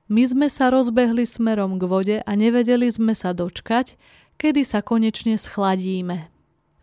My 0.07 0.23
sme 0.23 0.47
sa 0.47 0.71
rozbehli 0.71 1.27
smerom 1.27 1.79
k 1.79 1.83
vode 1.83 2.17
a 2.23 2.31
nevedeli 2.35 2.87
sme 2.87 3.11
sa 3.11 3.35
dočkať, 3.35 3.99
kedy 4.39 4.63
sa 4.63 4.79
konečne 4.79 5.35
schladíme. 5.35 6.31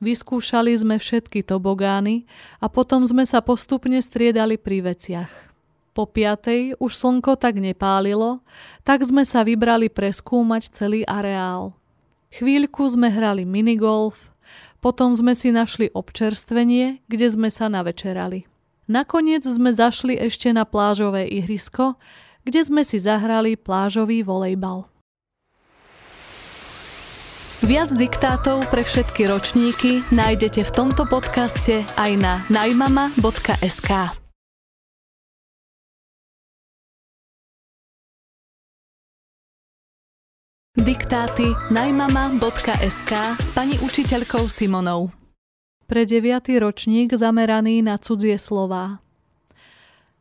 Vyskúšali 0.01 0.73
sme 0.77 0.97
všetky 0.97 1.45
tobogány 1.45 2.25
a 2.61 2.73
potom 2.73 3.05
sme 3.05 3.29
sa 3.29 3.45
postupne 3.45 4.01
striedali 4.01 4.57
pri 4.57 4.93
veciach. 4.93 5.33
Po 5.93 6.09
piatej 6.09 6.81
už 6.81 6.93
slnko 6.97 7.37
tak 7.37 7.61
nepálilo, 7.61 8.41
tak 8.85 9.05
sme 9.05 9.29
sa 9.29 9.45
vybrali 9.45 9.93
preskúmať 9.93 10.73
celý 10.73 11.01
areál. 11.05 11.80
Chvíľku 12.31 12.87
sme 12.87 13.11
hrali 13.11 13.43
minigolf, 13.43 14.31
potom 14.79 15.13
sme 15.13 15.35
si 15.35 15.51
našli 15.51 15.91
občerstvenie, 15.91 17.05
kde 17.11 17.27
sme 17.29 17.51
sa 17.51 17.67
navečerali. 17.67 18.47
Nakoniec 18.91 19.47
sme 19.47 19.71
zašli 19.71 20.19
ešte 20.19 20.51
na 20.51 20.67
plážové 20.67 21.27
ihrisko, 21.31 21.95
kde 22.43 22.61
sme 22.67 22.83
si 22.83 22.99
zahrali 22.99 23.55
plážový 23.55 24.27
volejbal. 24.27 24.91
Viac 27.61 27.93
diktátov 27.93 28.73
pre 28.73 28.83
všetky 28.83 29.29
ročníky 29.29 30.01
nájdete 30.11 30.65
v 30.65 30.71
tomto 30.73 31.05
podcaste 31.05 31.85
aj 32.01 32.11
na 32.17 32.41
najmama.sk. 32.49 34.20
Diktáty 40.81 41.45
najmama.sk 41.69 43.13
s 43.37 43.53
pani 43.53 43.77
učiteľkou 43.85 44.49
Simonou. 44.49 45.13
Pre 45.85 46.03
9. 46.09 46.25
ročník 46.57 47.13
zameraný 47.13 47.85
na 47.85 48.01
cudzie 48.01 48.41
slová. 48.41 49.05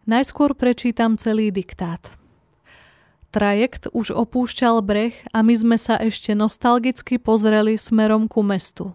Najskôr 0.03 0.59
prečítam 0.59 1.15
celý 1.15 1.55
diktát. 1.55 2.11
Trajekt 3.31 3.87
už 3.95 4.11
opúšťal 4.11 4.83
breh 4.83 5.15
a 5.31 5.47
my 5.47 5.55
sme 5.55 5.77
sa 5.79 5.95
ešte 5.95 6.35
nostalgicky 6.35 7.23
pozreli 7.23 7.79
smerom 7.79 8.27
ku 8.27 8.43
mestu. 8.43 8.91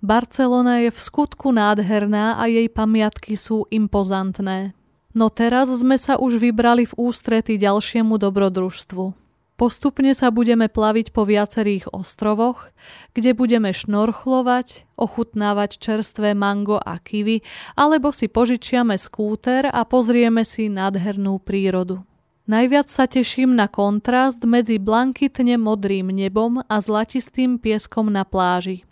Barcelona 0.00 0.80
je 0.80 0.88
v 0.88 0.96
skutku 0.96 1.52
nádherná 1.52 2.40
a 2.40 2.48
jej 2.48 2.72
pamiatky 2.72 3.36
sú 3.36 3.68
impozantné. 3.68 4.72
No 5.12 5.28
teraz 5.28 5.68
sme 5.68 6.00
sa 6.00 6.16
už 6.16 6.40
vybrali 6.40 6.88
v 6.88 6.96
ústrety 6.96 7.60
ďalšiemu 7.60 8.16
dobrodružstvu. 8.16 9.25
Postupne 9.56 10.12
sa 10.12 10.28
budeme 10.28 10.68
plaviť 10.68 11.16
po 11.16 11.24
viacerých 11.24 11.88
ostrovoch, 11.88 12.68
kde 13.16 13.32
budeme 13.32 13.72
šnorchlovať, 13.72 14.84
ochutnávať 15.00 15.80
čerstvé 15.80 16.36
mango 16.36 16.76
a 16.76 17.00
kivy, 17.00 17.40
alebo 17.72 18.12
si 18.12 18.28
požičiame 18.28 19.00
skúter 19.00 19.64
a 19.64 19.80
pozrieme 19.88 20.44
si 20.44 20.68
nádhernú 20.68 21.40
prírodu. 21.40 22.04
Najviac 22.44 22.92
sa 22.92 23.08
teším 23.08 23.56
na 23.56 23.64
kontrast 23.64 24.44
medzi 24.44 24.76
blankitne 24.76 25.56
modrým 25.56 26.12
nebom 26.12 26.60
a 26.60 26.76
zlatistým 26.78 27.56
pieskom 27.56 28.12
na 28.12 28.28
pláži. 28.28 28.84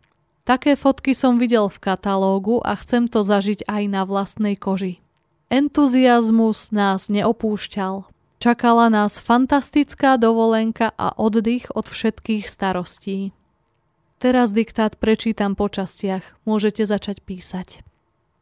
Také 0.49 0.81
fotky 0.81 1.13
som 1.13 1.37
videl 1.37 1.69
v 1.69 1.77
katalógu 1.77 2.65
a 2.65 2.73
chcem 2.81 3.05
to 3.05 3.21
zažiť 3.21 3.69
aj 3.69 3.83
na 3.85 4.09
vlastnej 4.09 4.57
koži. 4.57 5.05
Entuziasmus 5.53 6.73
nás 6.73 7.13
neopúšťal. 7.13 8.14
Čakala 8.45 8.93
nás 8.93 9.25
fantastická 9.25 10.21
dovolenka 10.21 10.93
a 11.01 11.17
oddych 11.17 11.73
od 11.73 11.89
všetkých 11.89 12.45
starostí. 12.45 13.33
Teraz 14.21 14.53
diktát 14.53 15.01
prečítam 15.01 15.57
po 15.57 15.73
častiach. 15.73 16.21
Môžete 16.45 16.85
začať 16.85 17.25
písať. 17.25 17.81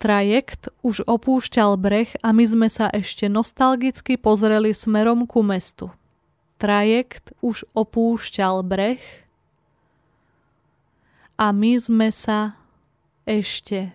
Trajekt 0.03 0.75
už 0.83 1.07
opúšťal 1.07 1.79
breh 1.79 2.11
a 2.19 2.35
my 2.35 2.43
sme 2.43 2.67
sa 2.67 2.91
ešte 2.91 3.31
nostalgicky 3.31 4.19
pozreli 4.19 4.75
smerom 4.75 5.23
ku 5.23 5.47
mestu. 5.47 5.95
Trajekt 6.59 7.31
už 7.38 7.62
opúšťal 7.71 8.67
breh 8.67 8.99
a 11.38 11.55
my 11.55 11.79
sme 11.79 12.11
sa 12.11 12.59
ešte 13.23 13.95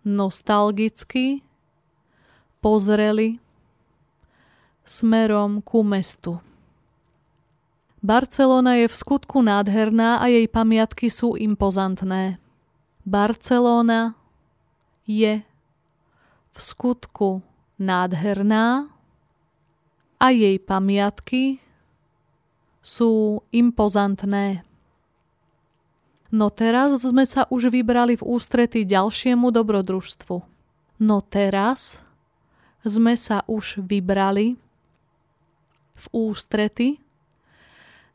nostalgicky 0.00 1.44
pozreli 2.64 3.43
smerom 4.84 5.64
ku 5.64 5.80
mestu. 5.80 6.38
Barcelona 8.04 8.76
je 8.76 8.86
v 8.88 8.94
skutku 8.94 9.40
nádherná 9.40 10.20
a 10.20 10.28
jej 10.28 10.44
pamiatky 10.44 11.08
sú 11.08 11.40
impozantné. 11.40 12.36
Barcelona 13.08 14.12
je 15.08 15.40
v 16.52 16.58
skutku 16.60 17.40
nádherná 17.80 18.92
a 20.20 20.26
jej 20.28 20.60
pamiatky 20.60 21.64
sú 22.84 23.40
impozantné. 23.48 24.60
No 26.28 26.52
teraz 26.52 27.00
sme 27.00 27.24
sa 27.24 27.48
už 27.48 27.72
vybrali 27.72 28.20
v 28.20 28.26
ústrety 28.26 28.84
ďalšiemu 28.84 29.48
dobrodružstvu. 29.48 30.36
No 31.00 31.16
teraz 31.24 32.04
sme 32.84 33.16
sa 33.16 33.40
už 33.48 33.80
vybrali 33.80 34.60
v 35.94 36.04
ústrety 36.12 36.88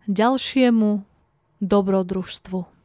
ďalšiemu 0.10 1.04
dobrodružstvu. 1.64 2.80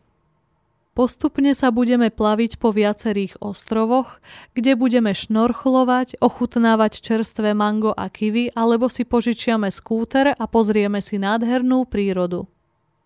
Postupne 0.95 1.51
sa 1.59 1.75
budeme 1.75 2.07
plaviť 2.07 2.63
po 2.63 2.71
viacerých 2.71 3.43
ostrovoch, 3.43 4.23
kde 4.55 4.79
budeme 4.79 5.11
šnorchlovať, 5.11 6.23
ochutnávať 6.23 7.03
čerstvé 7.03 7.51
mango 7.51 7.91
a 7.91 8.07
kivy, 8.07 8.55
alebo 8.55 8.87
si 8.87 9.03
požičiame 9.03 9.75
skúter 9.75 10.31
a 10.31 10.45
pozrieme 10.47 11.03
si 11.03 11.19
nádhernú 11.19 11.83
prírodu. 11.91 12.47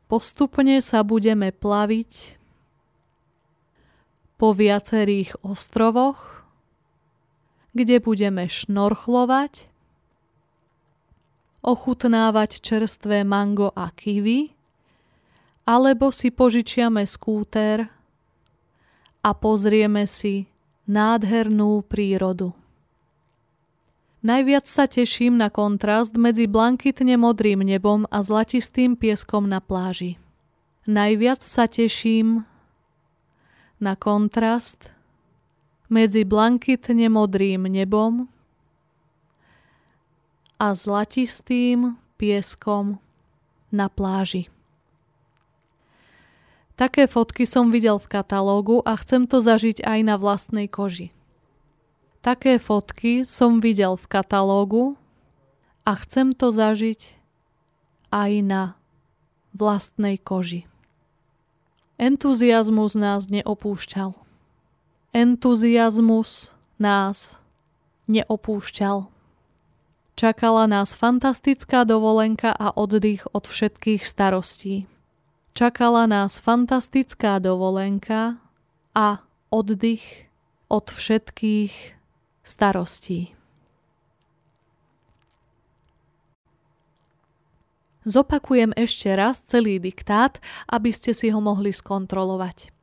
Postupne 0.04 0.84
sa 0.84 1.00
budeme 1.00 1.48
plaviť 1.48 2.36
po 4.36 4.52
viacerých 4.52 5.40
ostrovoch, 5.40 6.44
kde 7.72 8.04
budeme 8.04 8.44
šnorchlovať, 8.52 9.67
ochutnávať 11.62 12.62
čerstvé 12.62 13.26
mango 13.26 13.74
a 13.74 13.90
kiwi, 13.90 14.54
alebo 15.68 16.08
si 16.14 16.32
požičiame 16.32 17.04
skúter 17.04 17.90
a 19.20 19.30
pozrieme 19.36 20.08
si 20.08 20.48
nádhernú 20.88 21.84
prírodu. 21.84 22.56
Najviac 24.18 24.66
sa 24.66 24.90
teším 24.90 25.38
na 25.38 25.46
kontrast 25.46 26.18
medzi 26.18 26.50
blankitne 26.50 27.14
modrým 27.14 27.62
nebom 27.62 28.02
a 28.10 28.18
zlatistým 28.24 28.98
pieskom 28.98 29.46
na 29.46 29.62
pláži. 29.62 30.18
Najviac 30.90 31.38
sa 31.44 31.70
teším 31.70 32.42
na 33.78 33.94
kontrast 33.94 34.90
medzi 35.86 36.26
blankitne 36.26 37.06
modrým 37.12 37.68
nebom 37.70 38.26
a 40.58 40.74
zlatistým 40.74 41.94
pieskom 42.18 42.98
na 43.70 43.86
pláži. 43.86 44.50
Také 46.78 47.10
fotky 47.10 47.42
som 47.42 47.74
videl 47.74 47.98
v 47.98 48.06
katalógu 48.06 48.82
a 48.86 48.94
chcem 48.98 49.26
to 49.26 49.42
zažiť 49.42 49.82
aj 49.82 49.98
na 50.06 50.14
vlastnej 50.14 50.70
koži. 50.70 51.10
Také 52.22 52.58
fotky 52.62 53.26
som 53.26 53.58
videl 53.58 53.98
v 53.98 54.06
katalógu 54.06 54.94
a 55.82 55.98
chcem 55.98 56.34
to 56.34 56.54
zažiť 56.54 57.18
aj 58.14 58.30
na 58.46 58.62
vlastnej 59.54 60.18
koži. 60.22 60.70
Entuziasmus 61.98 62.94
nás 62.94 63.26
neopúšťal. 63.26 64.14
Entuziasmus 65.10 66.54
nás 66.78 67.34
neopúšťal. 68.06 69.17
Čakala 70.18 70.66
nás 70.66 70.98
fantastická 70.98 71.86
dovolenka 71.86 72.50
a 72.50 72.74
oddych 72.74 73.30
od 73.30 73.46
všetkých 73.46 74.02
starostí. 74.02 74.90
Čakala 75.54 76.10
nás 76.10 76.42
fantastická 76.42 77.38
dovolenka 77.38 78.42
a 78.98 79.22
oddych 79.46 80.26
od 80.66 80.90
všetkých 80.90 81.70
starostí. 82.42 83.30
Zopakujem 88.02 88.74
ešte 88.74 89.14
raz 89.14 89.38
celý 89.46 89.78
diktát, 89.78 90.42
aby 90.66 90.90
ste 90.90 91.14
si 91.14 91.30
ho 91.30 91.38
mohli 91.38 91.70
skontrolovať. 91.70 92.74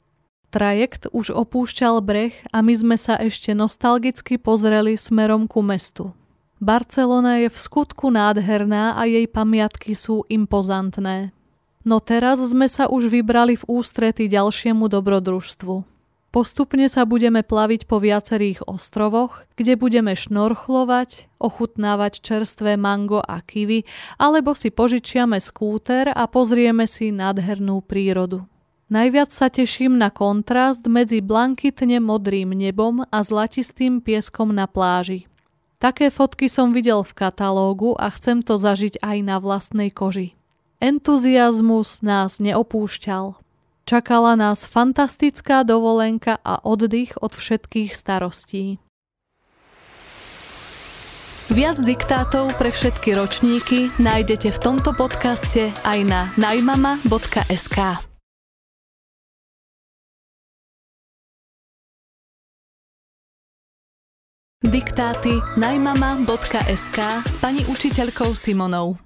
Trajekt 0.56 1.12
už 1.12 1.36
opúšťal 1.36 2.00
breh 2.00 2.32
a 2.56 2.64
my 2.64 2.72
sme 2.80 2.96
sa 2.96 3.20
ešte 3.20 3.52
nostalgicky 3.52 4.40
pozreli 4.40 4.96
smerom 4.96 5.52
ku 5.52 5.60
mestu. 5.60 6.16
Barcelona 6.64 7.44
je 7.44 7.50
v 7.52 7.58
skutku 7.58 8.08
nádherná 8.08 8.96
a 8.96 9.04
jej 9.04 9.28
pamiatky 9.28 9.92
sú 9.92 10.24
impozantné. 10.32 11.36
No 11.84 12.00
teraz 12.02 12.40
sme 12.42 12.72
sa 12.72 12.88
už 12.88 13.12
vybrali 13.12 13.60
v 13.60 13.68
ústrety 13.68 14.32
ďalšiemu 14.32 14.88
dobrodružstvu. 14.88 15.84
Postupne 16.36 16.92
sa 16.92 17.08
budeme 17.08 17.48
plaviť 17.48 17.88
po 17.88 18.04
viacerých 18.04 18.68
ostrovoch, 18.68 19.48
kde 19.56 19.80
budeme 19.80 20.12
šnorchlovať, 20.12 21.32
ochutnávať 21.40 22.20
čerstvé 22.20 22.76
mango 22.76 23.24
a 23.24 23.40
kivy, 23.40 23.88
alebo 24.20 24.52
si 24.52 24.68
požičiame 24.68 25.40
skúter 25.40 26.12
a 26.12 26.28
pozrieme 26.28 26.92
si 26.92 27.16
nádhernú 27.16 27.80
prírodu. 27.80 28.44
Najviac 28.92 29.32
sa 29.32 29.48
teším 29.48 29.96
na 29.96 30.12
kontrast 30.12 30.84
medzi 30.92 31.24
blankitne 31.24 32.04
modrým 32.04 32.52
nebom 32.52 33.08
a 33.08 33.18
zlatistým 33.24 34.04
pieskom 34.04 34.52
na 34.52 34.68
pláži. 34.68 35.32
Také 35.86 36.10
fotky 36.10 36.50
som 36.50 36.74
videl 36.74 37.06
v 37.06 37.14
katalógu 37.14 37.94
a 37.94 38.10
chcem 38.10 38.42
to 38.42 38.58
zažiť 38.58 39.06
aj 39.06 39.18
na 39.22 39.38
vlastnej 39.38 39.94
koži. 39.94 40.34
Entuziasmus 40.82 42.02
nás 42.02 42.42
neopúšťal. 42.42 43.38
Čakala 43.86 44.34
nás 44.34 44.66
fantastická 44.66 45.62
dovolenka 45.62 46.42
a 46.42 46.58
oddych 46.66 47.14
od 47.22 47.38
všetkých 47.38 47.94
starostí. 47.94 48.82
Viac 51.54 51.78
diktátov 51.78 52.58
pre 52.58 52.74
všetky 52.74 53.14
ročníky 53.14 53.94
nájdete 54.02 54.58
v 54.58 54.58
tomto 54.58 54.90
podcaste 54.98 55.70
aj 55.86 56.00
na 56.02 56.34
najmama.sk. 56.42 58.15
Diktáty 64.66 65.30
najmama.sk 65.62 66.98
s 67.22 67.38
pani 67.38 67.62
učiteľkou 67.70 68.34
Simonou. 68.34 68.98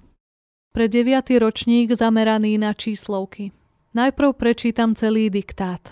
Pre 0.72 0.86
9. 0.88 1.36
ročník 1.36 1.92
zameraný 1.92 2.56
na 2.56 2.72
číslovky. 2.72 3.52
Najprv 3.92 4.40
prečítam 4.40 4.96
celý 4.96 5.28
diktát. 5.28 5.84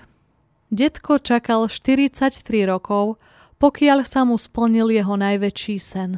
Detko 0.72 1.20
čakal 1.20 1.68
43 1.68 2.40
rokov, 2.64 3.20
pokiaľ 3.60 4.08
sa 4.08 4.24
mu 4.24 4.40
splnil 4.40 4.88
jeho 4.88 5.20
najväčší 5.20 5.76
sen. 5.76 6.16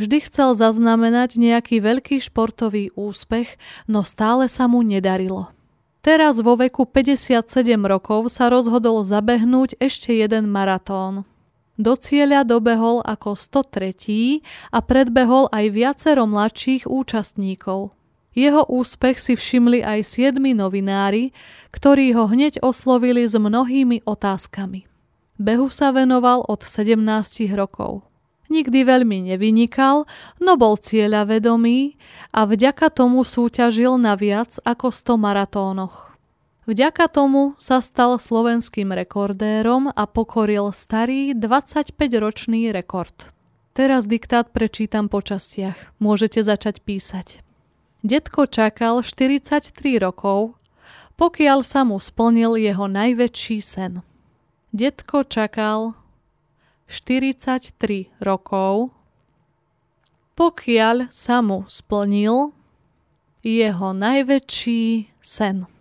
Vždy 0.00 0.32
chcel 0.32 0.56
zaznamenať 0.56 1.36
nejaký 1.36 1.84
veľký 1.84 2.16
športový 2.24 2.96
úspech, 2.96 3.60
no 3.92 4.08
stále 4.08 4.48
sa 4.48 4.72
mu 4.72 4.80
nedarilo. 4.80 5.52
Teraz 6.00 6.40
vo 6.40 6.56
veku 6.56 6.88
57 6.88 7.44
rokov 7.84 8.32
sa 8.32 8.48
rozhodol 8.48 9.04
zabehnúť 9.04 9.76
ešte 9.84 10.16
jeden 10.16 10.48
maratón. 10.48 11.28
Do 11.76 11.92
cieľa 11.92 12.48
dobehol 12.48 13.04
ako 13.04 13.36
103. 13.36 14.40
a 14.72 14.78
predbehol 14.80 15.52
aj 15.52 15.64
viacero 15.76 16.24
mladších 16.24 16.88
účastníkov. 16.88 17.92
Jeho 18.32 18.64
úspech 18.68 19.20
si 19.20 19.32
všimli 19.36 19.84
aj 19.84 20.00
siedmi 20.04 20.56
novinári, 20.56 21.36
ktorí 21.72 22.16
ho 22.16 22.28
hneď 22.28 22.64
oslovili 22.64 23.28
s 23.28 23.36
mnohými 23.36 24.04
otázkami. 24.08 24.88
Behu 25.36 25.68
sa 25.68 25.92
venoval 25.92 26.48
od 26.48 26.64
17 26.64 26.96
rokov. 27.52 28.08
Nikdy 28.48 28.86
veľmi 28.86 29.32
nevynikal, 29.32 30.08
no 30.40 30.52
bol 30.56 30.80
cieľavedomý 30.80 32.00
a 32.32 32.48
vďaka 32.48 32.88
tomu 32.88 33.20
súťažil 33.20 34.00
na 34.00 34.16
viac 34.16 34.56
ako 34.64 34.94
100 34.94 35.18
maratónoch. 35.18 36.05
Vďaka 36.66 37.06
tomu 37.06 37.54
sa 37.62 37.78
stal 37.78 38.18
slovenským 38.18 38.90
rekordérom 38.90 39.86
a 39.86 40.02
pokoril 40.10 40.74
starý 40.74 41.30
25-ročný 41.30 42.74
rekord. 42.74 43.14
Teraz 43.70 44.10
diktát 44.10 44.50
prečítam 44.50 45.06
po 45.06 45.22
častiach. 45.22 45.78
Môžete 46.02 46.42
začať 46.42 46.82
písať. 46.82 47.46
Detko 48.02 48.50
čakal 48.50 49.06
43 49.06 49.78
rokov, 50.02 50.58
pokiaľ 51.14 51.62
sa 51.62 51.86
mu 51.86 52.02
splnil 52.02 52.58
jeho 52.58 52.90
najväčší 52.90 53.62
sen. 53.62 54.02
Detko 54.74 55.22
čakal 55.22 55.94
43 56.90 58.10
rokov, 58.18 58.90
pokiaľ 60.34 61.14
sa 61.14 61.46
mu 61.46 61.62
splnil 61.70 62.50
jeho 63.46 63.88
najväčší 63.94 65.14
sen. 65.22 65.75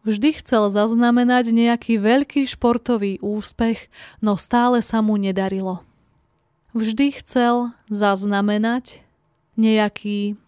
Vždy 0.00 0.40
chcel 0.40 0.72
zaznamenať 0.72 1.52
nejaký 1.52 2.00
veľký 2.00 2.48
športový 2.48 3.20
úspech, 3.20 3.92
no 4.24 4.40
stále 4.40 4.80
sa 4.80 5.04
mu 5.04 5.20
nedarilo. 5.20 5.84
Vždy 6.72 7.20
chcel 7.20 7.76
zaznamenať 7.92 9.04
nejaký 9.60 10.40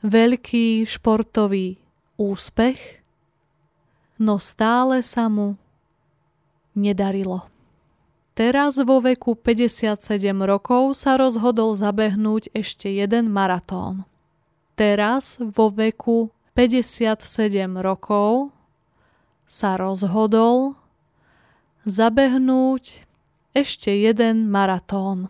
veľký 0.00 0.88
športový 0.88 1.76
úspech, 2.16 3.04
no 4.16 4.40
stále 4.40 5.04
sa 5.04 5.28
mu 5.28 5.60
nedarilo. 6.72 7.44
Teraz 8.32 8.80
vo 8.80 9.04
veku 9.04 9.36
57 9.36 10.00
rokov 10.48 10.96
sa 10.96 11.20
rozhodol 11.20 11.76
zabehnúť 11.76 12.48
ešte 12.56 12.88
jeden 12.88 13.28
maratón. 13.28 14.08
Teraz 14.72 15.36
vo 15.36 15.68
veku 15.68 16.32
57 16.56 17.28
rokov 17.84 18.56
sa 19.50 19.74
rozhodol 19.74 20.78
zabehnúť 21.82 23.02
ešte 23.50 23.90
jeden 23.90 24.46
maratón. 24.46 25.26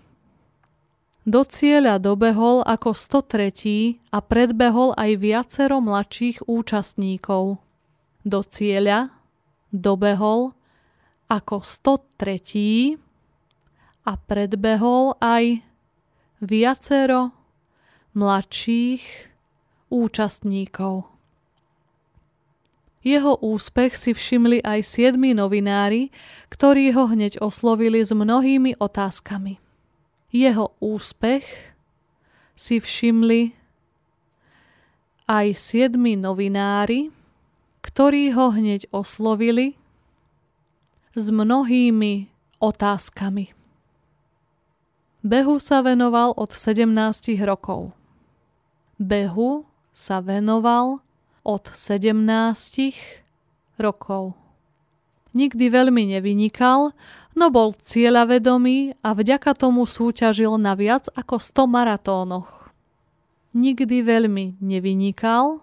Do 1.24 1.40
cieľa 1.48 1.96
dobehol 1.96 2.61
ako 2.68 2.92
103. 2.92 4.12
a 4.12 4.18
predbehol 4.20 4.92
aj 5.00 5.11
viacero 5.24 5.80
mladších 5.80 6.44
účastníkov. 6.44 7.64
Do 8.28 8.40
cieľa 8.44 9.09
dobehol 9.72 10.52
ako 11.33 11.64
103. 11.64 13.00
a 14.04 14.12
predbehol 14.20 15.16
aj 15.16 15.64
viacero 16.44 17.33
mladších 18.12 19.33
účastníkov. 19.88 21.19
Jeho 23.00 23.40
úspech 23.40 23.96
si 23.96 24.12
všimli 24.12 24.60
aj 24.60 24.84
siedmi 24.84 25.32
novinári, 25.32 26.12
ktorí 26.52 26.92
ho 26.92 27.08
hneď 27.08 27.40
oslovili 27.40 28.04
s 28.04 28.12
mnohými 28.12 28.76
otázkami. 28.76 29.56
Jeho 30.30 30.76
úspech 30.84 31.44
si 32.52 32.76
všimli 32.76 33.56
aj 35.24 35.46
siedmi 35.56 36.12
novinári, 36.20 37.08
ktorí 37.80 38.36
ho 38.36 38.52
hneď 38.52 38.92
oslovili 38.92 39.80
s 41.16 41.32
mnohými 41.32 42.28
otázkami. 42.60 43.56
Behu 45.24 45.56
sa 45.56 45.80
venoval 45.80 46.36
od 46.36 46.52
17 46.52 46.92
rokov. 47.48 47.96
Behu 49.00 49.64
sa 49.92 50.20
venoval 50.20 51.00
od 51.46 51.72
17 51.72 52.16
rokov. 53.81 54.37
Nikdy 55.31 55.70
veľmi 55.70 56.11
nevynikal, 56.18 56.90
no 57.38 57.46
bol 57.55 57.72
cieľavedomý 57.79 58.98
a 59.00 59.14
vďaka 59.14 59.55
tomu 59.55 59.87
súťažil 59.87 60.59
na 60.59 60.74
viac 60.74 61.07
ako 61.14 61.38
100 61.38 61.70
maratónoch. 61.70 62.74
Nikdy 63.55 64.03
veľmi 64.03 64.59
nevynikal, 64.59 65.62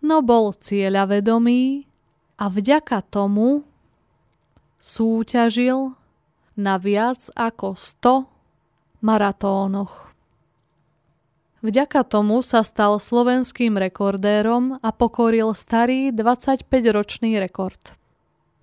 no 0.00 0.16
bol 0.24 0.56
cieľavedomý 0.56 1.84
a 2.40 2.48
vďaka 2.48 3.04
tomu 3.04 3.64
súťažil 4.80 5.92
na 6.56 6.80
viac 6.80 7.28
ako 7.36 7.76
100 7.76 9.04
maratónoch. 9.04 10.09
Vďaka 11.60 12.08
tomu 12.08 12.40
sa 12.40 12.64
stal 12.64 12.96
slovenským 12.96 13.76
rekordérom 13.76 14.80
a 14.80 14.88
pokoril 14.96 15.52
starý 15.52 16.08
25-ročný 16.08 17.36
rekord. 17.36 17.76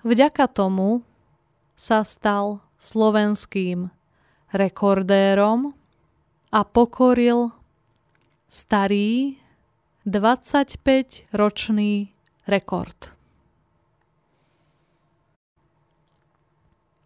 Vďaka 0.02 0.50
tomu 0.50 1.06
sa 1.78 2.02
stal 2.02 2.66
slovenským 2.82 3.94
rekordérom 4.50 5.78
a 6.50 6.66
pokoril 6.66 7.54
starý 8.50 9.38
25-ročný 10.10 12.10
rekord. 12.50 13.14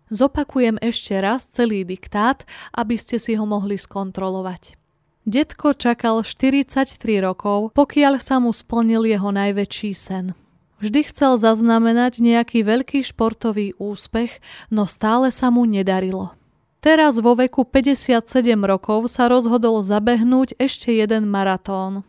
Zopakujem 0.07 0.79
ešte 0.79 1.19
raz 1.19 1.51
celý 1.51 1.83
diktát, 1.83 2.47
aby 2.79 2.95
ste 2.95 3.19
si 3.19 3.35
ho 3.35 3.43
mohli 3.43 3.75
skontrolovať. 3.75 4.79
Detko 5.21 5.77
čakal 5.77 6.25
43 6.25 6.97
rokov, 7.21 7.77
pokiaľ 7.77 8.17
sa 8.17 8.41
mu 8.41 8.49
splnil 8.49 9.05
jeho 9.05 9.29
najväčší 9.29 9.93
sen. 9.93 10.33
Vždy 10.81 11.13
chcel 11.13 11.37
zaznamenať 11.37 12.25
nejaký 12.25 12.65
veľký 12.65 13.05
športový 13.05 13.77
úspech, 13.77 14.41
no 14.73 14.89
stále 14.89 15.29
sa 15.29 15.53
mu 15.53 15.69
nedarilo. 15.69 16.33
Teraz 16.81 17.21
vo 17.21 17.37
veku 17.37 17.61
57 17.69 18.17
rokov 18.65 19.13
sa 19.13 19.29
rozhodol 19.29 19.85
zabehnúť 19.85 20.57
ešte 20.57 20.89
jeden 20.89 21.29
maratón. 21.29 22.01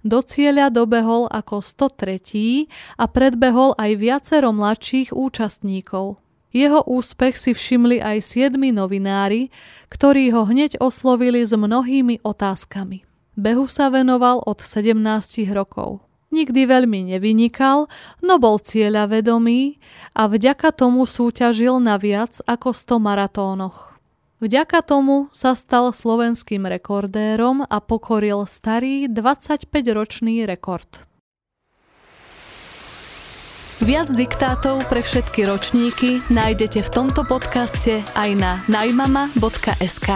Do 0.00 0.24
cieľa 0.24 0.72
dobehol 0.72 1.28
ako 1.28 1.60
103. 1.60 2.64
a 2.96 3.04
predbehol 3.04 3.76
aj 3.76 3.92
viacero 4.00 4.56
mladších 4.56 5.12
účastníkov. 5.12 6.23
Jeho 6.54 6.86
úspech 6.86 7.34
si 7.34 7.50
všimli 7.50 7.98
aj 7.98 8.22
siedmi 8.22 8.70
novinári, 8.70 9.50
ktorí 9.90 10.30
ho 10.30 10.46
hneď 10.46 10.78
oslovili 10.78 11.42
s 11.42 11.50
mnohými 11.50 12.22
otázkami. 12.22 13.02
Behu 13.34 13.66
sa 13.66 13.90
venoval 13.90 14.38
od 14.46 14.62
17 14.62 14.94
rokov. 15.50 16.06
Nikdy 16.30 16.66
veľmi 16.66 17.14
nevynikal, 17.14 17.90
no 18.22 18.34
bol 18.38 18.62
cieľavedomý 18.62 19.82
a 20.14 20.30
vďaka 20.30 20.70
tomu 20.74 21.06
súťažil 21.06 21.82
na 21.82 21.98
viac 21.98 22.38
ako 22.46 22.70
100 22.70 23.02
maratónoch. 23.02 23.98
Vďaka 24.38 24.82
tomu 24.82 25.30
sa 25.34 25.58
stal 25.58 25.90
slovenským 25.90 26.66
rekordérom 26.66 27.66
a 27.66 27.78
pokoril 27.82 28.46
starý 28.46 29.10
25-ročný 29.10 30.42
rekord. 30.46 30.90
Viac 33.82 34.14
diktátov 34.14 34.86
pre 34.86 35.02
všetky 35.02 35.50
ročníky 35.50 36.22
nájdete 36.30 36.86
v 36.86 36.90
tomto 36.94 37.26
podcaste 37.26 38.06
aj 38.14 38.30
na 38.38 38.62
najmama.sk. 38.70 40.10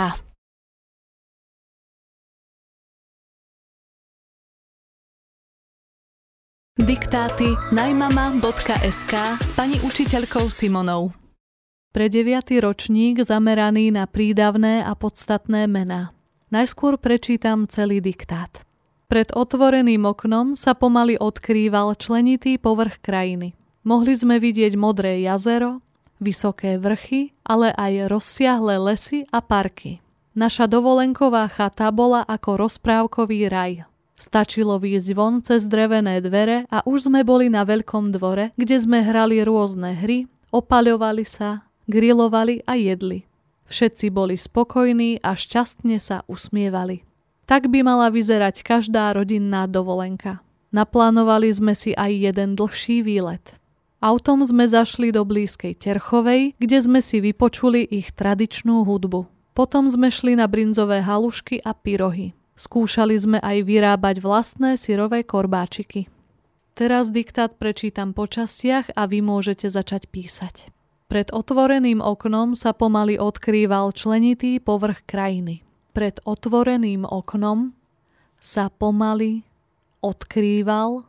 Diktáty 6.78 7.50
najmama.sk 7.74 9.14
s 9.42 9.50
pani 9.50 9.82
učiteľkou 9.82 10.46
Simonou. 10.46 11.10
Pre 11.90 12.06
deviatý 12.06 12.62
ročník 12.62 13.26
zameraný 13.26 13.90
na 13.90 14.06
prídavné 14.06 14.86
a 14.86 14.94
podstatné 14.94 15.66
mená. 15.66 16.14
Najskôr 16.54 16.94
prečítam 16.94 17.66
celý 17.66 17.98
diktát. 17.98 18.67
Pred 19.08 19.32
otvoreným 19.32 20.04
oknom 20.04 20.52
sa 20.52 20.76
pomaly 20.76 21.16
odkrýval 21.16 21.96
členitý 21.96 22.60
povrch 22.60 23.00
krajiny. 23.00 23.56
Mohli 23.80 24.12
sme 24.12 24.36
vidieť 24.36 24.76
modré 24.76 25.24
jazero, 25.24 25.80
vysoké 26.20 26.76
vrchy, 26.76 27.32
ale 27.40 27.72
aj 27.72 28.12
rozsiahle 28.12 28.76
lesy 28.76 29.24
a 29.32 29.40
parky. 29.40 30.04
Naša 30.36 30.68
dovolenková 30.68 31.48
chata 31.48 31.88
bola 31.88 32.20
ako 32.28 32.68
rozprávkový 32.68 33.48
raj. 33.48 33.88
Stačilo 34.20 34.76
výjsť 34.76 35.08
von 35.16 35.40
cez 35.40 35.64
drevené 35.64 36.20
dvere 36.20 36.68
a 36.68 36.84
už 36.84 37.08
sme 37.08 37.24
boli 37.24 37.48
na 37.48 37.64
veľkom 37.64 38.12
dvore, 38.12 38.52
kde 38.60 38.76
sme 38.76 39.00
hrali 39.00 39.40
rôzne 39.40 39.96
hry, 39.96 40.28
opaľovali 40.52 41.24
sa, 41.24 41.64
grilovali 41.88 42.60
a 42.68 42.76
jedli. 42.76 43.24
Všetci 43.72 44.12
boli 44.12 44.36
spokojní 44.36 45.24
a 45.24 45.32
šťastne 45.32 45.96
sa 45.96 46.28
usmievali. 46.28 47.07
Tak 47.48 47.72
by 47.72 47.80
mala 47.80 48.12
vyzerať 48.12 48.60
každá 48.60 49.08
rodinná 49.16 49.64
dovolenka. 49.64 50.44
Naplánovali 50.68 51.48
sme 51.48 51.72
si 51.72 51.96
aj 51.96 52.28
jeden 52.28 52.52
dlhší 52.52 53.00
výlet. 53.00 53.56
Autom 54.04 54.44
sme 54.44 54.68
zašli 54.68 55.08
do 55.08 55.24
blízkej 55.24 55.80
Terchovej, 55.80 56.52
kde 56.60 56.78
sme 56.84 57.00
si 57.00 57.24
vypočuli 57.24 57.88
ich 57.88 58.12
tradičnú 58.12 58.84
hudbu. 58.84 59.24
Potom 59.56 59.88
sme 59.88 60.12
šli 60.12 60.36
na 60.36 60.44
brinzové 60.44 61.00
halušky 61.00 61.64
a 61.64 61.72
pyrohy. 61.72 62.36
Skúšali 62.52 63.16
sme 63.16 63.38
aj 63.40 63.64
vyrábať 63.64 64.20
vlastné 64.20 64.76
syrové 64.76 65.24
korbáčiky. 65.24 66.04
Teraz 66.76 67.08
diktát 67.08 67.56
prečítam 67.56 68.12
po 68.12 68.28
častiach 68.28 68.92
a 68.92 69.08
vy 69.08 69.24
môžete 69.24 69.72
začať 69.72 70.04
písať. 70.12 70.68
Pred 71.08 71.32
otvoreným 71.32 72.04
oknom 72.04 72.52
sa 72.52 72.76
pomaly 72.76 73.16
odkrýval 73.16 73.96
členitý 73.96 74.60
povrch 74.60 75.00
krajiny 75.08 75.64
pred 75.98 76.22
otvoreným 76.22 77.02
oknom 77.02 77.74
sa 78.38 78.70
pomaly 78.70 79.42
odkrýval 79.98 81.02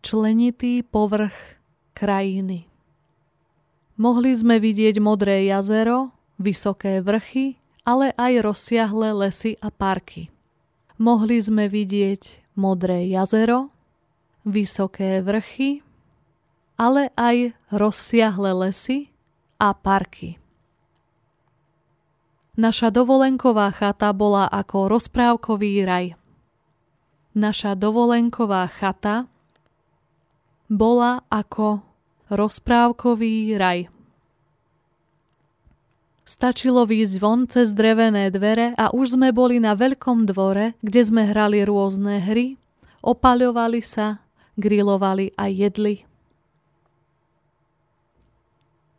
členitý 0.00 0.80
povrch 0.80 1.60
krajiny. 1.92 2.64
Mohli 4.00 4.32
sme 4.32 4.56
vidieť 4.56 4.96
modré 5.04 5.44
jazero, 5.44 6.16
vysoké 6.40 7.04
vrchy, 7.04 7.60
ale 7.84 8.16
aj 8.16 8.40
rozsiahle 8.40 9.12
lesy 9.20 9.60
a 9.60 9.68
parky. 9.68 10.32
Mohli 10.96 11.36
sme 11.36 11.68
vidieť 11.68 12.56
modré 12.56 13.04
jazero, 13.04 13.68
vysoké 14.48 15.20
vrchy, 15.20 15.84
ale 16.80 17.12
aj 17.20 17.52
rozsiahle 17.68 18.56
lesy 18.64 19.12
a 19.60 19.76
parky. 19.76 20.39
Naša 22.60 22.92
dovolenková 22.92 23.72
chata 23.72 24.12
bola 24.12 24.44
ako 24.44 24.92
rozprávkový 24.92 25.80
raj. 25.88 26.12
Naša 27.32 27.72
dovolenková 27.72 28.68
chata 28.68 29.24
bola 30.68 31.24
ako 31.32 31.80
rozprávkový 32.28 33.56
raj. 33.56 33.88
Stačilo 36.28 36.84
výjsť 36.84 37.16
von 37.16 37.48
cez 37.48 37.72
drevené 37.72 38.28
dvere 38.28 38.76
a 38.76 38.92
už 38.92 39.16
sme 39.16 39.32
boli 39.32 39.56
na 39.56 39.72
veľkom 39.72 40.28
dvore, 40.28 40.76
kde 40.84 41.00
sme 41.00 41.32
hrali 41.32 41.64
rôzne 41.64 42.20
hry, 42.20 42.60
opaľovali 43.00 43.80
sa, 43.80 44.20
grilovali 44.60 45.32
a 45.32 45.48
jedli. 45.48 46.04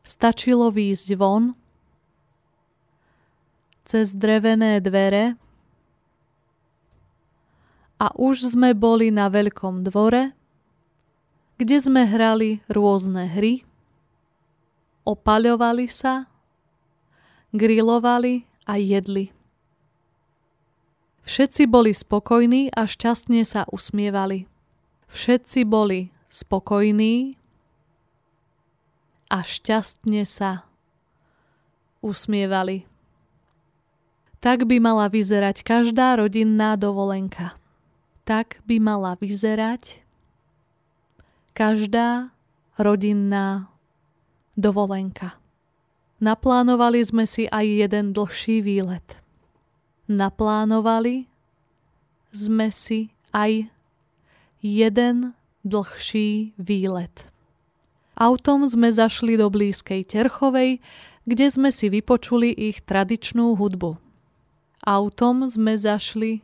Stačilo 0.02 0.74
výjsť 0.74 1.14
von 1.14 1.61
cez 3.92 4.16
drevené 4.16 4.80
dvere 4.80 5.36
a 8.00 8.08
už 8.16 8.56
sme 8.56 8.72
boli 8.72 9.12
na 9.12 9.28
veľkom 9.28 9.84
dvore, 9.84 10.32
kde 11.60 11.78
sme 11.84 12.08
hrali 12.08 12.64
rôzne 12.72 13.28
hry, 13.28 13.68
opaľovali 15.04 15.92
sa, 15.92 16.32
grilovali 17.52 18.48
a 18.64 18.80
jedli. 18.80 19.36
Všetci 21.28 21.68
boli 21.68 21.92
spokojní 21.92 22.72
a 22.72 22.88
šťastne 22.88 23.44
sa 23.44 23.68
usmievali. 23.68 24.48
Všetci 25.12 25.68
boli 25.68 26.16
spokojní 26.32 27.36
a 29.28 29.44
šťastne 29.44 30.24
sa 30.24 30.64
usmievali. 32.00 32.91
Tak 34.42 34.66
by 34.66 34.82
mala 34.82 35.06
vyzerať 35.06 35.62
každá 35.62 36.18
rodinná 36.18 36.74
dovolenka. 36.74 37.54
Tak 38.26 38.58
by 38.66 38.82
mala 38.82 39.14
vyzerať 39.22 40.02
každá 41.54 42.34
rodinná 42.74 43.70
dovolenka. 44.58 45.38
Naplánovali 46.18 47.06
sme 47.06 47.30
si 47.30 47.46
aj 47.46 47.66
jeden 47.66 48.18
dlhší 48.18 48.66
výlet. 48.66 49.18
Naplánovali 50.10 51.30
sme 52.34 52.74
si 52.74 53.14
aj 53.34 53.70
jeden 54.62 55.38
dlhší 55.62 56.58
výlet. 56.58 57.30
Autom 58.18 58.66
sme 58.66 58.90
zašli 58.90 59.38
do 59.38 59.50
blízkej 59.50 60.06
Terchovej, 60.06 60.78
kde 61.26 61.46
sme 61.50 61.70
si 61.70 61.90
vypočuli 61.90 62.54
ich 62.54 62.82
tradičnú 62.86 63.54
hudbu. 63.58 64.11
Autom 64.82 65.46
sme 65.46 65.78
zašli 65.78 66.42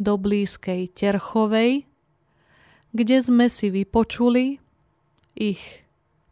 do 0.00 0.16
blízkej 0.16 0.88
Terchovej, 0.96 1.84
kde 2.96 3.16
sme 3.20 3.52
si 3.52 3.68
vypočuli 3.68 4.56
ich 5.36 5.60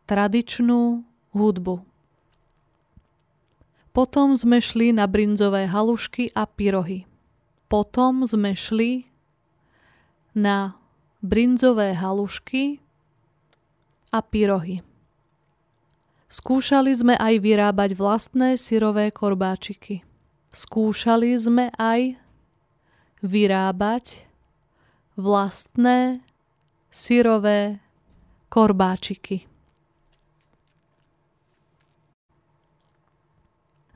tradičnú 0.09 1.05
hudbu. 1.37 1.85
Potom 3.93 4.37
sme 4.37 4.61
šli 4.61 4.93
na 4.97 5.05
brinzové 5.05 5.69
halušky 5.69 6.33
a 6.33 6.49
pyrohy. 6.49 7.05
Potom 7.69 8.25
sme 8.25 8.53
šli 8.57 9.09
na 10.37 10.77
brinzové 11.25 11.97
halušky 11.97 12.81
a 14.13 14.21
pyrohy. 14.21 14.85
Skúšali 16.29 16.93
sme 16.93 17.15
aj 17.17 17.35
vyrábať 17.41 17.91
vlastné 17.97 18.61
syrové 18.61 19.09
korbáčiky. 19.13 20.05
Skúšali 20.57 21.37
sme 21.37 21.69
aj 21.77 22.17
vyrábať 23.21 24.25
vlastné 25.21 26.25
syrové 26.89 27.77
korbáčiky. 28.49 29.45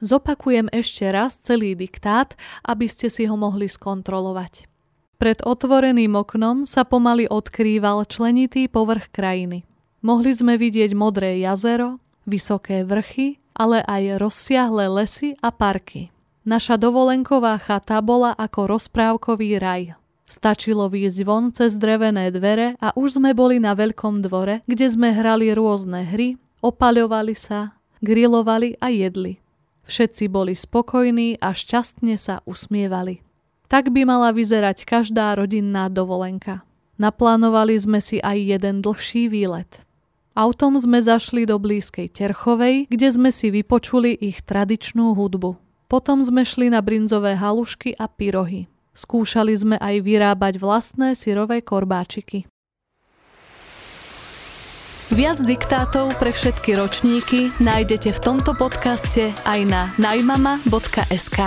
Zopakujem 0.05 0.68
ešte 0.68 1.09
raz 1.09 1.40
celý 1.40 1.73
diktát, 1.73 2.37
aby 2.68 2.85
ste 2.92 3.09
si 3.09 3.25
ho 3.25 3.40
mohli 3.40 3.64
skontrolovať. 3.64 4.68
Pred 5.16 5.40
otvoreným 5.44 6.12
oknom 6.12 6.68
sa 6.68 6.85
pomaly 6.85 7.25
odkrýval 7.25 8.05
členitý 8.05 8.68
povrch 8.68 9.09
krajiny. 9.09 9.64
Mohli 10.05 10.33
sme 10.37 10.55
vidieť 10.61 10.92
modré 10.92 11.40
jazero, 11.40 11.96
vysoké 12.29 12.85
vrchy, 12.85 13.40
ale 13.57 13.81
aj 13.85 14.20
rozsiahle 14.20 14.88
lesy 14.92 15.37
a 15.40 15.49
parky. 15.49 16.12
Naša 16.40 16.81
dovolenková 16.81 17.61
chata 17.61 18.00
bola 18.00 18.33
ako 18.33 18.72
rozprávkový 18.72 19.61
raj. 19.61 19.92
Stačilo 20.24 20.88
výjsť 20.88 21.20
von 21.26 21.53
cez 21.53 21.76
drevené 21.76 22.33
dvere 22.33 22.81
a 22.81 22.96
už 22.96 23.20
sme 23.20 23.37
boli 23.37 23.61
na 23.61 23.76
veľkom 23.76 24.24
dvore, 24.24 24.64
kde 24.64 24.87
sme 24.88 25.12
hrali 25.12 25.53
rôzne 25.53 26.07
hry, 26.07 26.40
opaľovali 26.64 27.37
sa, 27.37 27.76
grilovali 28.00 28.81
a 28.81 28.88
jedli. 28.88 29.37
Všetci 29.85 30.33
boli 30.33 30.57
spokojní 30.57 31.42
a 31.42 31.53
šťastne 31.53 32.14
sa 32.16 32.40
usmievali. 32.48 33.20
Tak 33.68 33.92
by 33.92 34.09
mala 34.09 34.33
vyzerať 34.33 34.88
každá 34.88 35.37
rodinná 35.37 35.92
dovolenka. 35.92 36.64
Naplánovali 36.96 37.76
sme 37.76 38.00
si 38.00 38.16
aj 38.16 38.38
jeden 38.38 38.81
dlhší 38.81 39.29
výlet. 39.29 39.83
Autom 40.33 40.79
sme 40.81 41.03
zašli 41.05 41.44
do 41.44 41.61
blízkej 41.61 42.09
Terchovej, 42.16 42.88
kde 42.88 43.09
sme 43.12 43.29
si 43.29 43.53
vypočuli 43.53 44.14
ich 44.14 44.40
tradičnú 44.46 45.12
hudbu. 45.12 45.69
Potom 45.90 46.22
sme 46.22 46.46
šli 46.46 46.70
na 46.70 46.79
brinzové 46.79 47.35
halušky 47.35 47.98
a 47.98 48.07
pyrohy. 48.07 48.70
Skúšali 48.94 49.50
sme 49.59 49.74
aj 49.74 50.07
vyrábať 50.07 50.62
vlastné 50.62 51.18
syrové 51.18 51.66
korbáčiky. 51.66 52.46
Viac 55.11 55.42
diktátov 55.42 56.14
pre 56.22 56.31
všetky 56.31 56.79
ročníky 56.79 57.50
nájdete 57.59 58.14
v 58.14 58.20
tomto 58.22 58.55
podcaste 58.55 59.35
aj 59.42 59.61
na 59.66 59.90
najmama.sk. 59.98 61.38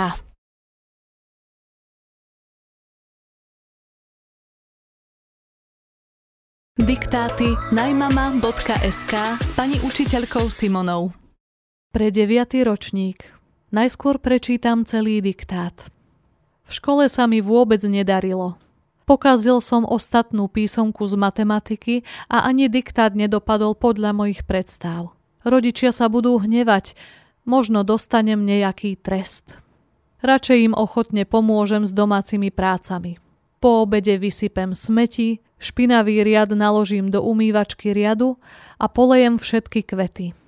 Diktáty 6.76 7.48
najmama.sk 7.72 9.14
s 9.40 9.48
pani 9.56 9.80
učiteľkou 9.80 10.52
Simonou. 10.52 11.16
Pre 11.96 12.12
9. 12.12 12.68
ročník. 12.68 13.33
Najskôr 13.74 14.22
prečítam 14.22 14.86
celý 14.86 15.18
diktát. 15.18 15.74
V 16.62 16.70
škole 16.78 17.10
sa 17.10 17.26
mi 17.26 17.42
vôbec 17.42 17.82
nedarilo. 17.82 18.54
Pokazil 19.02 19.58
som 19.58 19.82
ostatnú 19.82 20.46
písomku 20.46 21.02
z 21.10 21.18
matematiky 21.18 22.06
a 22.30 22.46
ani 22.46 22.70
diktát 22.70 23.18
nedopadol 23.18 23.74
podľa 23.74 24.14
mojich 24.14 24.46
predstav. 24.46 25.10
Rodičia 25.42 25.90
sa 25.90 26.06
budú 26.06 26.38
hnevať, 26.38 26.94
možno 27.42 27.82
dostanem 27.82 28.46
nejaký 28.46 28.94
trest. 28.94 29.58
Radšej 30.22 30.70
im 30.70 30.74
ochotne 30.78 31.26
pomôžem 31.26 31.82
s 31.82 31.90
domácimi 31.90 32.54
prácami. 32.54 33.18
Po 33.58 33.82
obede 33.82 34.22
vysypem 34.22 34.78
smeti, 34.78 35.42
špinavý 35.58 36.22
riad 36.22 36.54
naložím 36.54 37.10
do 37.10 37.26
umývačky 37.26 37.90
riadu 37.90 38.38
a 38.78 38.86
polejem 38.86 39.34
všetky 39.34 39.82
kvety. 39.82 40.43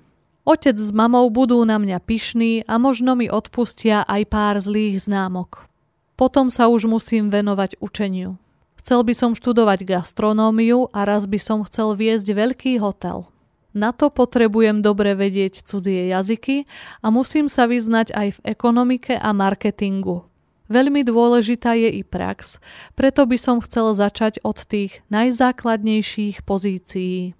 Otec 0.47 0.79
s 0.79 0.95
mamou 0.95 1.27
budú 1.27 1.59
na 1.67 1.75
mňa 1.75 1.99
pyšní 2.07 2.63
a 2.71 2.79
možno 2.79 3.19
mi 3.19 3.27
odpustia 3.27 4.07
aj 4.07 4.31
pár 4.31 4.55
zlých 4.63 5.03
známok. 5.03 5.67
Potom 6.15 6.47
sa 6.47 6.71
už 6.71 6.87
musím 6.87 7.27
venovať 7.27 7.75
učeniu. 7.83 8.39
Chcel 8.79 9.03
by 9.03 9.11
som 9.11 9.35
študovať 9.35 9.83
gastronómiu 9.83 10.87
a 10.95 11.03
raz 11.03 11.27
by 11.27 11.35
som 11.35 11.67
chcel 11.67 11.99
viesť 11.99 12.31
veľký 12.31 12.79
hotel. 12.79 13.27
Na 13.75 13.91
to 13.91 14.07
potrebujem 14.07 14.79
dobre 14.79 15.19
vedieť 15.19 15.67
cudzie 15.67 16.07
jazyky 16.15 16.63
a 17.03 17.11
musím 17.11 17.51
sa 17.51 17.67
vyznať 17.67 18.15
aj 18.15 18.39
v 18.39 18.43
ekonomike 18.47 19.19
a 19.19 19.35
marketingu. 19.35 20.23
Veľmi 20.71 21.03
dôležitá 21.03 21.75
je 21.75 21.91
i 21.99 22.07
prax, 22.07 22.63
preto 22.95 23.27
by 23.27 23.35
som 23.35 23.59
chcel 23.59 23.91
začať 23.91 24.39
od 24.47 24.63
tých 24.63 25.03
najzákladnejších 25.11 26.47
pozícií. 26.47 27.35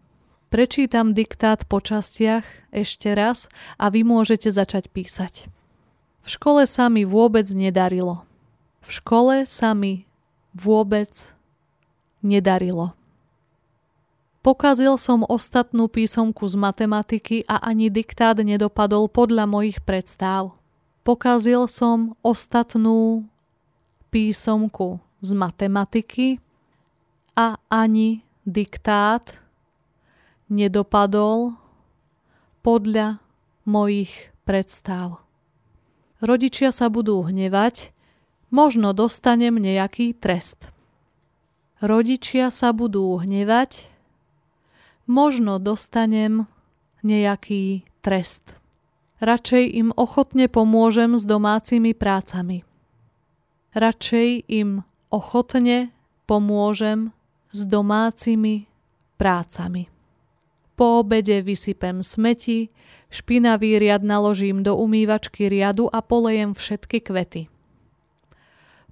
Prečítam 0.48 1.12
diktát 1.12 1.68
po 1.68 1.84
častiach 1.84 2.72
ešte 2.72 3.12
raz 3.12 3.52
a 3.76 3.92
vy 3.92 4.08
môžete 4.08 4.48
začať 4.48 4.88
písať. 4.88 5.52
V 6.24 6.28
škole 6.32 6.64
sa 6.64 6.88
mi 6.88 7.04
vôbec 7.04 7.52
nedarilo. 7.52 8.24
V 8.80 8.96
škole 8.96 9.44
sa 9.44 9.76
mi 9.76 10.08
vôbec 10.56 11.36
nedarilo. 12.24 12.96
Pokazil 14.40 14.96
som 14.96 15.28
ostatnú 15.28 15.92
písomku 15.92 16.48
z 16.48 16.56
matematiky 16.56 17.44
a 17.52 17.60
ani 17.68 17.92
diktát 17.92 18.40
nedopadol 18.40 19.12
podľa 19.12 19.44
mojich 19.52 19.84
predstav. 19.84 20.56
Pokazil 21.04 21.68
som 21.68 22.16
ostatnú 22.24 23.28
písomku 24.08 25.04
z 25.20 25.30
matematiky 25.36 26.40
a 27.36 27.60
ani 27.68 28.24
diktát 28.48 29.36
nedopadol 30.48 31.56
podľa 32.64 33.20
mojich 33.68 34.32
predstav. 34.48 35.24
Rodičia 36.24 36.74
sa 36.74 36.90
budú 36.90 37.22
hnevať, 37.22 37.94
možno 38.50 38.96
dostanem 38.96 39.60
nejaký 39.60 40.16
trest. 40.18 40.72
Rodičia 41.78 42.50
sa 42.50 42.74
budú 42.74 43.22
hnevať, 43.22 43.86
možno 45.06 45.62
dostanem 45.62 46.50
nejaký 47.06 47.86
trest. 48.02 48.58
Radšej 49.22 49.64
im 49.78 49.90
ochotne 49.94 50.50
pomôžem 50.50 51.18
s 51.18 51.24
domácimi 51.26 51.94
prácami. 51.94 52.62
Radšej 53.74 54.30
im 54.50 54.82
ochotne 55.10 55.94
pomôžem 56.26 57.14
s 57.54 57.66
domácimi 57.66 58.70
prácami. 59.18 59.97
Po 60.78 61.02
obede 61.02 61.42
vysypem 61.42 62.06
smeti, 62.06 62.70
špinavý 63.10 63.82
riad 63.82 64.06
naložím 64.06 64.62
do 64.62 64.78
umývačky 64.78 65.50
riadu 65.50 65.90
a 65.90 66.06
polejem 66.06 66.54
všetky 66.54 67.02
kvety. 67.02 67.50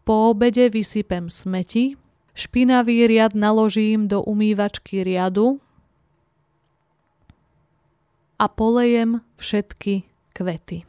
Po 0.01 0.33
obede 0.33 0.73
vysypem 0.73 1.29
smeti, 1.29 1.93
Špinavý 2.35 3.07
riad 3.07 3.31
naložím 3.31 4.11
do 4.11 4.19
umývačky 4.19 5.07
riadu 5.07 5.63
a 8.35 8.51
polejem 8.51 9.23
všetky 9.39 10.03
kvety. 10.35 10.83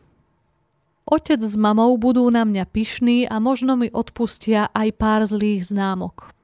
Otec 1.06 1.38
s 1.38 1.54
mamou 1.54 1.94
budú 2.02 2.26
na 2.34 2.42
mňa 2.42 2.66
pyšní 2.66 3.30
a 3.30 3.38
možno 3.38 3.78
mi 3.78 3.86
odpustia 3.94 4.74
aj 4.74 4.88
pár 4.98 5.22
zlých 5.22 5.70
známok. 5.70 6.34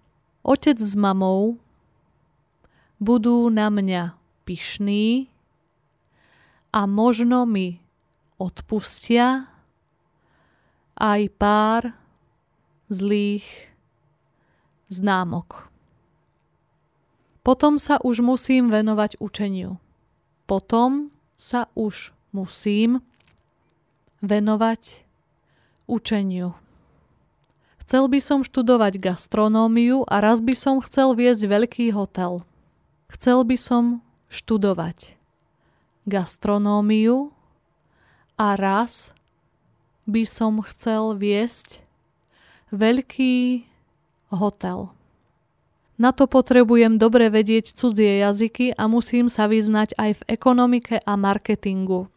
Otec 0.47 0.79
s 0.79 0.95
mamou 0.95 1.59
budú 3.03 3.51
na 3.51 3.75
mňa 3.75 4.15
pyšní 4.45 5.33
a 6.73 6.89
možno 6.89 7.45
mi 7.45 7.83
odpustia 8.41 9.47
aj 10.99 11.21
pár 11.39 11.83
zlých 12.93 13.47
známok. 14.93 15.73
Potom 17.43 17.83
sa 17.83 17.99
už 17.99 18.23
musím 18.23 18.71
venovať 18.71 19.19
učeniu. 19.19 19.83
Potom 20.47 21.11
sa 21.35 21.67
už 21.75 22.15
musím 22.31 23.03
venovať 24.23 25.03
učeniu. 25.91 26.55
Chcel 27.83 28.07
by 28.07 28.21
som 28.23 28.47
študovať 28.47 29.03
gastronómiu 29.03 30.07
a 30.07 30.23
raz 30.23 30.39
by 30.39 30.55
som 30.55 30.79
chcel 30.87 31.19
viesť 31.19 31.51
veľký 31.51 31.87
hotel. 31.91 32.47
Chcel 33.11 33.43
by 33.43 33.59
som 33.59 34.07
študovať 34.33 35.21
gastronómiu 36.09 37.31
a 38.41 38.57
raz 38.57 39.13
by 40.09 40.25
som 40.25 40.65
chcel 40.65 41.15
viesť 41.15 41.85
veľký 42.73 43.69
hotel. 44.33 44.91
Na 46.01 46.11
to 46.11 46.27
potrebujem 46.27 46.99
dobre 46.99 47.31
vedieť 47.31 47.77
cudzie 47.77 48.25
jazyky 48.25 48.75
a 48.75 48.91
musím 48.91 49.29
sa 49.29 49.47
vyznať 49.47 49.95
aj 50.01 50.11
v 50.19 50.23
ekonomike 50.27 50.97
a 50.99 51.13
marketingu. 51.15 52.11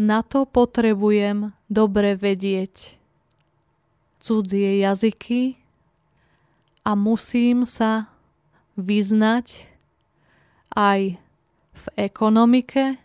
Na 0.00 0.24
to 0.24 0.48
potrebujem 0.48 1.52
dobre 1.68 2.16
vedieť 2.16 2.96
cudzie 4.24 4.80
jazyky 4.80 5.60
a 6.86 6.96
musím 6.96 7.68
sa 7.68 8.08
vyznať 8.80 9.68
aj 10.72 11.20
v 11.80 12.10
ekonomike 12.10 13.00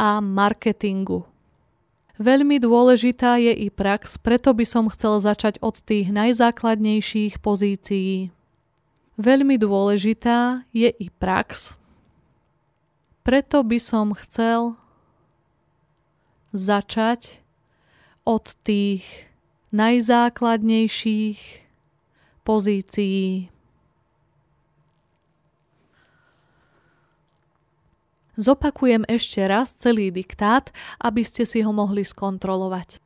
a 0.00 0.10
marketingu. 0.24 1.28
Veľmi 2.16 2.56
dôležitá 2.56 3.36
je 3.36 3.52
i 3.52 3.68
prax, 3.68 4.16
preto 4.16 4.56
by 4.56 4.64
som 4.64 4.88
chcel 4.88 5.20
začať 5.20 5.60
od 5.60 5.76
tých 5.82 6.08
najzákladnejších 6.08 7.42
pozícií. 7.42 8.32
Veľmi 9.20 9.60
dôležitá 9.60 10.64
je 10.72 10.88
i 10.88 11.06
prax, 11.12 11.76
preto 13.22 13.62
by 13.62 13.78
som 13.78 14.16
chcel 14.16 14.74
začať 16.56 17.44
od 18.24 18.54
tých 18.66 19.04
najzákladnejších 19.70 21.40
pozícií. 22.44 23.51
Zopakujem 28.36 29.04
ešte 29.12 29.44
raz 29.44 29.76
celý 29.76 30.08
diktát, 30.08 30.72
aby 30.96 31.20
ste 31.20 31.44
si 31.44 31.60
ho 31.60 31.72
mohli 31.72 32.00
skontrolovať. 32.00 32.96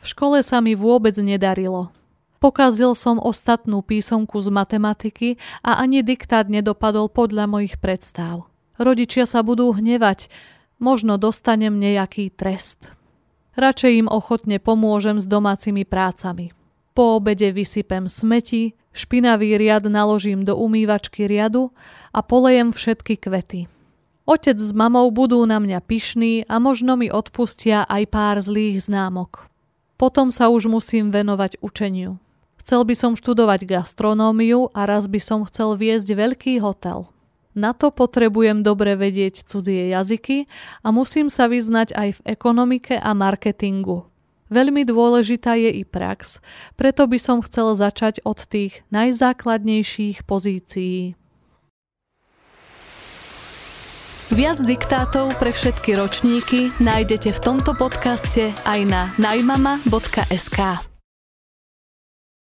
V 0.00 0.06
škole 0.08 0.40
sa 0.40 0.64
mi 0.64 0.72
vôbec 0.72 1.16
nedarilo. 1.20 1.92
Pokazil 2.40 2.92
som 2.92 3.16
ostatnú 3.16 3.80
písomku 3.80 4.36
z 4.40 4.52
matematiky 4.52 5.40
a 5.64 5.80
ani 5.80 6.04
diktát 6.04 6.52
nedopadol 6.52 7.08
podľa 7.08 7.48
mojich 7.48 7.80
predstav. 7.80 8.44
Rodičia 8.76 9.24
sa 9.24 9.40
budú 9.40 9.72
hnevať, 9.72 10.28
možno 10.76 11.16
dostanem 11.16 11.80
nejaký 11.80 12.28
trest. 12.28 12.92
Radšej 13.56 13.92
im 14.04 14.08
ochotne 14.12 14.60
pomôžem 14.60 15.22
s 15.22 15.30
domácimi 15.30 15.88
prácami. 15.88 16.52
Po 16.92 17.16
obede 17.16 17.48
vysypem 17.54 18.12
smeti, 18.12 18.76
špinavý 18.92 19.56
riad 19.56 19.88
naložím 19.88 20.44
do 20.44 20.58
umývačky 20.58 21.24
riadu 21.24 21.72
a 22.12 22.20
polejem 22.20 22.76
všetky 22.76 23.18
kvety. 23.24 23.72
Otec 24.24 24.56
s 24.56 24.72
mamou 24.72 25.12
budú 25.12 25.44
na 25.44 25.60
mňa 25.60 25.84
pyšní 25.84 26.48
a 26.48 26.56
možno 26.56 26.96
mi 26.96 27.12
odpustia 27.12 27.84
aj 27.84 28.08
pár 28.08 28.36
zlých 28.40 28.88
známok. 28.88 29.52
Potom 30.00 30.32
sa 30.32 30.48
už 30.48 30.64
musím 30.72 31.12
venovať 31.12 31.60
učeniu. 31.60 32.16
Chcel 32.64 32.88
by 32.88 32.94
som 32.96 33.12
študovať 33.20 33.68
gastronómiu 33.68 34.72
a 34.72 34.88
raz 34.88 35.04
by 35.12 35.20
som 35.20 35.44
chcel 35.44 35.76
viesť 35.76 36.16
veľký 36.16 36.64
hotel. 36.64 37.12
Na 37.52 37.76
to 37.76 37.92
potrebujem 37.92 38.64
dobre 38.64 38.96
vedieť 38.96 39.44
cudzie 39.44 39.92
jazyky 39.92 40.48
a 40.80 40.88
musím 40.88 41.28
sa 41.28 41.44
vyznať 41.44 41.92
aj 41.92 42.08
v 42.16 42.20
ekonomike 42.24 42.96
a 42.96 43.12
marketingu. 43.12 44.08
Veľmi 44.48 44.88
dôležitá 44.88 45.60
je 45.60 45.68
i 45.68 45.84
prax, 45.84 46.40
preto 46.80 47.04
by 47.04 47.20
som 47.20 47.44
chcel 47.44 47.76
začať 47.76 48.24
od 48.24 48.40
tých 48.48 48.80
najzákladnejších 48.88 50.24
pozícií. 50.24 51.14
Viac 54.34 54.66
diktátov 54.66 55.38
pre 55.38 55.54
všetky 55.54 55.94
ročníky 55.94 56.74
nájdete 56.82 57.30
v 57.30 57.38
tomto 57.38 57.70
podcaste 57.78 58.50
aj 58.66 58.80
na 58.82 59.06
najmama.sk. 59.14 60.93